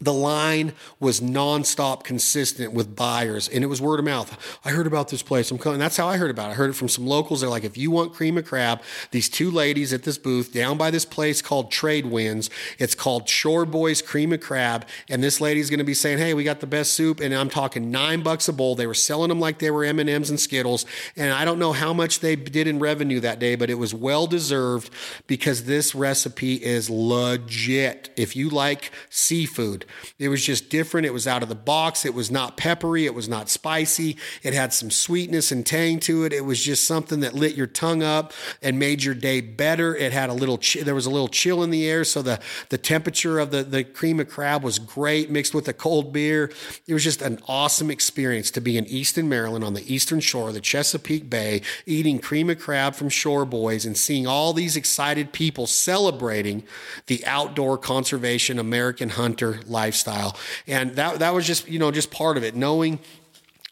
the 0.01 0.13
line 0.13 0.73
was 0.99 1.19
nonstop 1.19 2.03
consistent 2.03 2.73
with 2.73 2.95
buyers 2.95 3.49
and 3.49 3.63
it 3.63 3.67
was 3.67 3.81
word 3.81 3.99
of 3.99 4.05
mouth. 4.05 4.57
I 4.63 4.71
heard 4.71 4.87
about 4.87 5.09
this 5.09 5.21
place. 5.21 5.51
I'm 5.51 5.57
coming. 5.57 5.79
That's 5.79 5.97
how 5.97 6.07
I 6.07 6.17
heard 6.17 6.31
about 6.31 6.49
it. 6.49 6.53
I 6.53 6.55
heard 6.55 6.69
it 6.69 6.73
from 6.73 6.87
some 6.87 7.05
locals. 7.05 7.41
They're 7.41 7.49
like, 7.49 7.65
if 7.65 7.77
you 7.77 7.91
want 7.91 8.13
cream 8.13 8.37
of 8.37 8.45
crab, 8.45 8.81
these 9.11 9.27
two 9.27 9.51
ladies 9.51 9.91
at 9.91 10.03
this 10.03 10.17
booth 10.17 10.53
down 10.53 10.77
by 10.77 10.89
this 10.89 11.05
place 11.05 11.41
called 11.41 11.69
Trade 11.69 12.05
Winds, 12.05 12.49
it's 12.77 12.95
called 12.95 13.27
Shore 13.27 13.65
Boys 13.65 14.01
Cream 14.01 14.31
of 14.31 14.39
Crab. 14.39 14.85
And 15.09 15.21
this 15.21 15.41
lady's 15.41 15.69
going 15.69 15.79
to 15.79 15.83
be 15.83 15.93
saying, 15.93 16.17
hey, 16.17 16.33
we 16.33 16.43
got 16.43 16.61
the 16.61 16.67
best 16.67 16.93
soup. 16.93 17.19
And 17.19 17.33
I'm 17.33 17.49
talking 17.49 17.91
nine 17.91 18.21
bucks 18.21 18.47
a 18.47 18.53
bowl. 18.53 18.75
They 18.75 18.87
were 18.87 18.93
selling 18.93 19.29
them 19.29 19.39
like 19.39 19.59
they 19.59 19.71
were 19.71 19.83
M&Ms 19.83 20.29
and 20.29 20.39
Skittles. 20.39 20.85
And 21.17 21.33
I 21.33 21.43
don't 21.43 21.59
know 21.59 21.73
how 21.73 21.93
much 21.93 22.21
they 22.21 22.35
did 22.37 22.67
in 22.67 22.79
revenue 22.79 23.19
that 23.19 23.39
day, 23.39 23.55
but 23.55 23.69
it 23.69 23.75
was 23.75 23.93
well 23.93 24.27
deserved 24.27 24.93
because 25.27 25.65
this 25.65 25.93
recipe 25.93 26.55
is 26.55 26.89
legit. 26.89 28.11
If 28.15 28.35
you 28.35 28.49
like 28.49 28.91
seafood, 29.09 29.85
it 30.17 30.29
was 30.29 30.45
just 30.45 30.69
different. 30.69 31.05
It 31.05 31.13
was 31.13 31.27
out 31.27 31.43
of 31.43 31.49
the 31.49 31.55
box. 31.55 32.05
It 32.05 32.13
was 32.13 32.29
not 32.29 32.57
peppery. 32.57 33.05
It 33.05 33.13
was 33.13 33.29
not 33.29 33.49
spicy. 33.49 34.17
It 34.43 34.53
had 34.53 34.73
some 34.73 34.91
sweetness 34.91 35.51
and 35.51 35.65
tang 35.65 35.99
to 36.01 36.23
it. 36.23 36.33
It 36.33 36.45
was 36.45 36.63
just 36.63 36.85
something 36.85 37.19
that 37.21 37.33
lit 37.33 37.55
your 37.55 37.67
tongue 37.67 38.03
up 38.03 38.33
and 38.61 38.79
made 38.79 39.03
your 39.03 39.15
day 39.15 39.41
better. 39.41 39.95
It 39.95 40.11
had 40.11 40.29
a 40.29 40.33
little, 40.33 40.57
ch- 40.57 40.81
there 40.81 40.95
was 40.95 41.05
a 41.05 41.09
little 41.09 41.27
chill 41.27 41.63
in 41.63 41.69
the 41.69 41.87
air. 41.87 42.03
So 42.03 42.21
the, 42.21 42.39
the 42.69 42.77
temperature 42.77 43.39
of 43.39 43.51
the, 43.51 43.63
the 43.63 43.83
cream 43.83 44.19
of 44.19 44.29
crab 44.29 44.63
was 44.63 44.79
great 44.79 45.29
mixed 45.29 45.53
with 45.53 45.67
a 45.67 45.73
cold 45.73 46.13
beer. 46.13 46.51
It 46.87 46.93
was 46.93 47.03
just 47.03 47.21
an 47.21 47.39
awesome 47.47 47.91
experience 47.91 48.51
to 48.51 48.61
be 48.61 48.77
in 48.77 48.85
Easton, 48.85 49.29
Maryland 49.29 49.63
on 49.63 49.73
the 49.73 49.93
eastern 49.93 50.19
shore 50.19 50.49
of 50.49 50.53
the 50.53 50.61
Chesapeake 50.61 51.29
Bay, 51.29 51.61
eating 51.85 52.19
cream 52.19 52.49
of 52.49 52.59
crab 52.59 52.95
from 52.95 53.09
Shore 53.09 53.45
Boys 53.45 53.85
and 53.85 53.97
seeing 53.97 54.27
all 54.27 54.53
these 54.53 54.75
excited 54.75 55.31
people 55.31 55.67
celebrating 55.67 56.63
the 57.07 57.25
outdoor 57.25 57.77
conservation 57.77 58.59
American 58.59 59.09
hunter 59.09 59.59
lifestyle. 59.79 60.35
And 60.67 60.95
that, 60.95 61.19
that 61.19 61.33
was 61.33 61.45
just, 61.47 61.69
you 61.69 61.79
know, 61.79 61.91
just 61.91 62.11
part 62.11 62.37
of 62.37 62.43
it, 62.43 62.55
knowing 62.55 62.99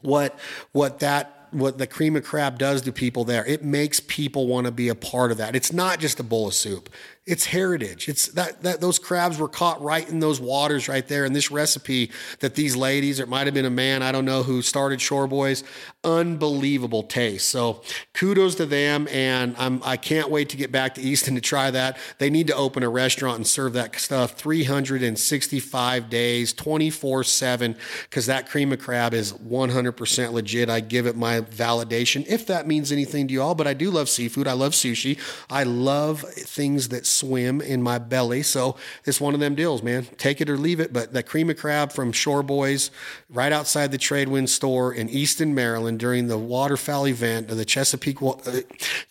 what, 0.02 0.38
what 0.72 1.00
that 1.00 1.34
what 1.52 1.78
the 1.78 1.88
cream 1.88 2.16
of 2.18 2.24
crab 2.26 2.60
does 2.60 2.82
to 2.82 2.92
people 2.92 3.24
there. 3.24 3.46
It 3.46 3.64
makes 3.64 4.02
people 4.02 4.48
want 4.48 4.66
to 4.66 4.72
be 4.72 4.90
a 4.90 4.96
part 4.96 5.32
of 5.32 5.38
that. 5.38 5.56
It's 5.56 5.72
not 5.72 6.00
just 6.00 6.20
a 6.20 6.24
bowl 6.24 6.48
of 6.48 6.54
soup. 6.54 6.90
It's 7.28 7.46
heritage. 7.46 8.08
It's 8.08 8.30
that, 8.30 8.64
that 8.64 8.80
those 8.80 8.98
crabs 9.00 9.38
were 9.38 9.50
caught 9.50 9.82
right 9.82 10.08
in 10.10 10.22
those 10.22 10.40
waters 10.40 10.88
right 10.88 11.06
there. 11.06 11.26
And 11.26 11.36
this 11.36 11.52
recipe 11.52 12.10
that 12.40 12.56
these 12.56 12.74
ladies, 12.74 13.20
it 13.20 13.28
might 13.28 13.48
have 13.48 13.54
been 13.54 13.66
a 13.66 13.70
man, 13.70 14.02
I 14.02 14.14
don't 14.14 14.24
know, 14.24 14.44
who 14.44 14.62
started 14.62 15.02
Shore 15.02 15.28
Boys, 15.28 15.66
unbelievable 16.06 17.04
taste. 17.04 17.50
So 17.50 17.82
kudos 18.14 18.56
to 18.56 18.66
them. 18.66 19.10
And 19.12 19.56
I'm, 19.58 19.82
I 19.84 19.98
can't 19.98 20.30
wait 20.30 20.48
to 20.50 20.58
get 20.58 20.72
back 20.72 20.96
to 20.96 21.02
Easton 21.02 21.36
to 21.36 21.42
try 21.42 21.70
that. 21.70 21.98
They 22.18 22.30
need 22.30 22.48
to 22.48 22.56
open 22.56 22.82
a 22.82 22.90
restaurant 22.90 23.36
and 23.36 23.46
serve 23.46 23.74
that 23.74 24.00
stuff 24.00 24.32
365 24.36 26.10
days, 26.10 26.54
24 26.54 27.26
7, 27.26 27.76
because 28.04 28.28
that 28.28 28.50
cream 28.50 28.72
of 28.72 28.80
crab 28.80 29.14
is 29.14 29.34
100% 29.34 30.32
legit. 30.32 30.70
I 30.70 30.80
give 30.80 31.06
it 31.06 31.18
my 31.18 31.42
validation, 31.42 32.26
if 32.26 32.48
that 32.48 32.68
means 32.68 32.94
anything 32.94 33.28
to 33.28 33.34
you 33.34 33.42
all. 33.42 33.54
But 33.54 33.68
I 33.68 33.74
do 33.74 33.92
love 33.92 34.08
seafood. 34.08 34.48
I 34.48 34.54
love 34.54 34.72
sushi. 34.72 35.20
I 35.50 35.64
love 35.64 36.22
things 36.22 36.88
that 36.88 37.06
swim 37.18 37.62
in 37.62 37.82
my 37.82 37.98
belly. 37.98 38.44
So 38.44 38.76
it's 39.06 39.20
one 39.20 39.34
of 39.34 39.40
them 39.40 39.56
deals, 39.56 39.84
man. 39.84 40.06
Take 40.18 40.42
it 40.42 40.50
or 40.50 40.58
leave 40.58 40.80
it. 40.80 40.94
But 40.94 41.14
the 41.14 41.24
cream 41.24 41.50
of 41.50 41.58
crab 41.58 41.92
from 41.92 42.12
Shore 42.12 42.44
Boys, 42.44 42.92
right 43.30 43.52
outside 43.52 43.92
the 43.92 43.98
Tradewind 43.98 44.50
store 44.50 44.94
in 44.94 45.10
Easton, 45.10 45.54
Maryland, 45.54 46.00
during 46.00 46.28
the 46.28 46.38
waterfowl 46.38 47.08
event, 47.08 47.48
the 47.48 47.66
Chesapeake 47.66 48.22
uh, 48.22 48.62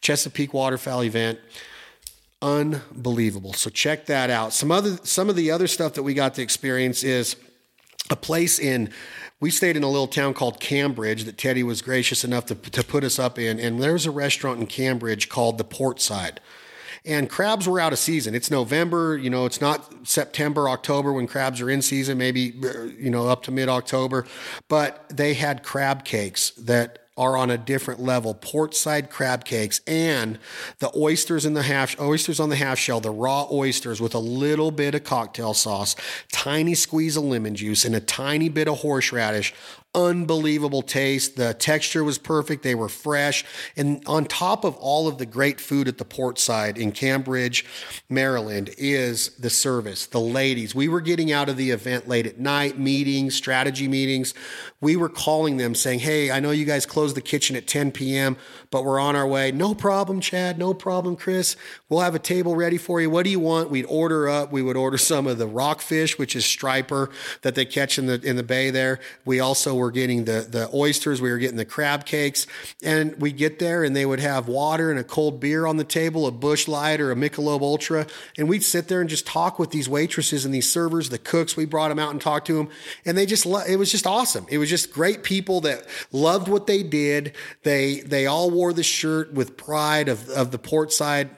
Chesapeake 0.00 0.54
waterfowl 0.54 1.02
event 1.02 1.38
unbelievable. 2.42 3.54
So 3.54 3.70
check 3.70 4.06
that 4.06 4.30
out. 4.30 4.52
Some 4.52 4.70
other 4.70 4.98
some 5.02 5.28
of 5.28 5.36
the 5.36 5.50
other 5.50 5.66
stuff 5.66 5.94
that 5.94 6.02
we 6.02 6.14
got 6.14 6.34
to 6.34 6.42
experience 6.42 7.02
is 7.02 7.36
a 8.10 8.16
place 8.16 8.58
in 8.58 8.90
we 9.40 9.50
stayed 9.50 9.76
in 9.76 9.82
a 9.82 9.88
little 9.88 10.06
town 10.06 10.32
called 10.32 10.60
Cambridge 10.60 11.24
that 11.24 11.36
Teddy 11.36 11.62
was 11.62 11.82
gracious 11.82 12.24
enough 12.24 12.46
to, 12.46 12.54
to 12.54 12.82
put 12.82 13.04
us 13.04 13.18
up 13.18 13.38
in. 13.38 13.60
And 13.60 13.82
there's 13.82 14.06
a 14.06 14.10
restaurant 14.10 14.60
in 14.60 14.66
Cambridge 14.66 15.28
called 15.28 15.58
the 15.58 15.64
Portside. 15.64 16.38
And 17.06 17.30
crabs 17.30 17.68
were 17.68 17.78
out 17.78 17.92
of 17.92 17.98
season. 18.00 18.34
It's 18.34 18.50
November, 18.50 19.16
you 19.16 19.30
know, 19.30 19.46
it's 19.46 19.60
not 19.60 20.06
September, 20.06 20.68
October 20.68 21.12
when 21.12 21.28
crabs 21.28 21.60
are 21.60 21.70
in 21.70 21.80
season, 21.80 22.18
maybe, 22.18 22.52
uh, 22.64 22.82
you 22.98 23.10
know, 23.10 23.28
up 23.28 23.44
to 23.44 23.52
mid 23.52 23.68
October. 23.68 24.26
But 24.68 25.08
they 25.08 25.34
had 25.34 25.62
crab 25.62 26.04
cakes 26.04 26.50
that 26.52 27.06
are 27.16 27.36
on 27.36 27.50
a 27.50 27.56
different 27.56 28.00
level. 28.00 28.34
Portside 28.34 29.08
crab 29.08 29.44
cakes 29.44 29.80
and 29.86 30.38
the 30.80 30.90
oysters 30.94 31.46
in 31.46 31.54
the 31.54 31.62
half 31.62 31.98
oysters 31.98 32.38
on 32.38 32.50
the 32.50 32.56
half 32.56 32.78
shell, 32.78 33.00
the 33.00 33.10
raw 33.10 33.46
oysters 33.50 34.00
with 34.00 34.14
a 34.14 34.18
little 34.18 34.70
bit 34.70 34.94
of 34.94 35.04
cocktail 35.04 35.54
sauce, 35.54 35.96
tiny 36.30 36.74
squeeze 36.74 37.16
of 37.16 37.24
lemon 37.24 37.54
juice, 37.54 37.84
and 37.84 37.94
a 37.94 38.00
tiny 38.00 38.48
bit 38.48 38.68
of 38.68 38.78
horseradish 38.78 39.54
unbelievable 39.96 40.82
taste. 40.82 41.36
The 41.36 41.54
texture 41.54 42.04
was 42.04 42.18
perfect. 42.18 42.62
They 42.62 42.74
were 42.74 42.88
fresh. 42.88 43.44
And 43.76 44.02
on 44.06 44.26
top 44.26 44.64
of 44.64 44.76
all 44.76 45.08
of 45.08 45.18
the 45.18 45.26
great 45.26 45.60
food 45.60 45.88
at 45.88 45.98
the 45.98 46.04
port 46.04 46.38
side 46.38 46.76
in 46.76 46.92
Cambridge, 46.92 47.64
Maryland, 48.08 48.70
is 48.76 49.30
the 49.30 49.50
service, 49.50 50.06
the 50.06 50.20
ladies. 50.20 50.74
We 50.74 50.86
were 50.86 51.00
getting 51.00 51.32
out 51.32 51.48
of 51.48 51.56
the 51.56 51.70
event 51.70 52.06
late 52.06 52.26
at 52.26 52.38
night, 52.38 52.78
meetings, 52.78 53.34
strategy 53.34 53.88
meetings. 53.88 54.34
We 54.80 54.96
were 54.96 55.08
calling 55.08 55.56
them 55.56 55.74
saying, 55.74 56.00
Hey, 56.00 56.30
I 56.30 56.38
know 56.40 56.50
you 56.50 56.66
guys 56.66 56.84
close 56.84 57.14
the 57.14 57.22
kitchen 57.22 57.56
at 57.56 57.66
10 57.66 57.92
p.m., 57.92 58.36
but 58.70 58.84
we're 58.84 59.00
on 59.00 59.16
our 59.16 59.26
way. 59.26 59.52
No 59.52 59.74
problem, 59.74 60.20
Chad. 60.20 60.58
No 60.58 60.74
problem, 60.74 61.16
Chris. 61.16 61.56
We'll 61.88 62.00
have 62.00 62.14
a 62.14 62.18
table 62.18 62.54
ready 62.54 62.76
for 62.76 63.00
you. 63.00 63.08
What 63.08 63.24
do 63.24 63.30
you 63.30 63.40
want? 63.40 63.70
We'd 63.70 63.86
order 63.86 64.28
up. 64.28 64.52
We 64.52 64.60
would 64.60 64.76
order 64.76 64.98
some 64.98 65.26
of 65.26 65.38
the 65.38 65.46
rockfish, 65.46 66.18
which 66.18 66.36
is 66.36 66.44
striper 66.44 67.08
that 67.42 67.54
they 67.54 67.64
catch 67.64 67.98
in 67.98 68.06
the 68.06 68.20
in 68.22 68.36
the 68.36 68.42
bay 68.42 68.70
there. 68.70 68.98
We 69.24 69.40
also 69.40 69.74
were 69.74 69.85
getting 69.90 70.24
the 70.24 70.46
the 70.48 70.70
oysters. 70.74 71.20
We 71.20 71.30
were 71.30 71.38
getting 71.38 71.56
the 71.56 71.64
crab 71.64 72.04
cakes, 72.06 72.46
and 72.82 73.14
we 73.20 73.32
get 73.32 73.58
there 73.58 73.84
and 73.84 73.94
they 73.94 74.06
would 74.06 74.20
have 74.20 74.48
water 74.48 74.90
and 74.90 74.98
a 74.98 75.04
cold 75.04 75.40
beer 75.40 75.66
on 75.66 75.76
the 75.76 75.84
table, 75.84 76.26
a 76.26 76.30
Busch 76.30 76.68
Light 76.68 77.00
or 77.00 77.10
a 77.10 77.14
Michelob 77.14 77.62
Ultra, 77.62 78.06
and 78.36 78.48
we'd 78.48 78.64
sit 78.64 78.88
there 78.88 79.00
and 79.00 79.10
just 79.10 79.26
talk 79.26 79.58
with 79.58 79.70
these 79.70 79.88
waitresses 79.88 80.44
and 80.44 80.52
these 80.52 80.70
servers, 80.70 81.10
the 81.10 81.18
cooks. 81.18 81.56
We 81.56 81.64
brought 81.64 81.88
them 81.88 81.98
out 81.98 82.10
and 82.10 82.20
talked 82.20 82.46
to 82.48 82.54
them, 82.54 82.68
and 83.04 83.16
they 83.16 83.26
just 83.26 83.46
it 83.46 83.76
was 83.76 83.90
just 83.90 84.06
awesome. 84.06 84.46
It 84.48 84.58
was 84.58 84.70
just 84.70 84.92
great 84.92 85.22
people 85.22 85.60
that 85.62 85.86
loved 86.12 86.48
what 86.48 86.66
they 86.66 86.82
did. 86.82 87.34
They 87.62 88.00
they 88.00 88.26
all 88.26 88.50
wore 88.50 88.72
the 88.72 88.82
shirt 88.82 89.32
with 89.32 89.56
pride 89.56 90.08
of, 90.08 90.28
of 90.30 90.50
the 90.50 90.58
Portside 90.58 91.30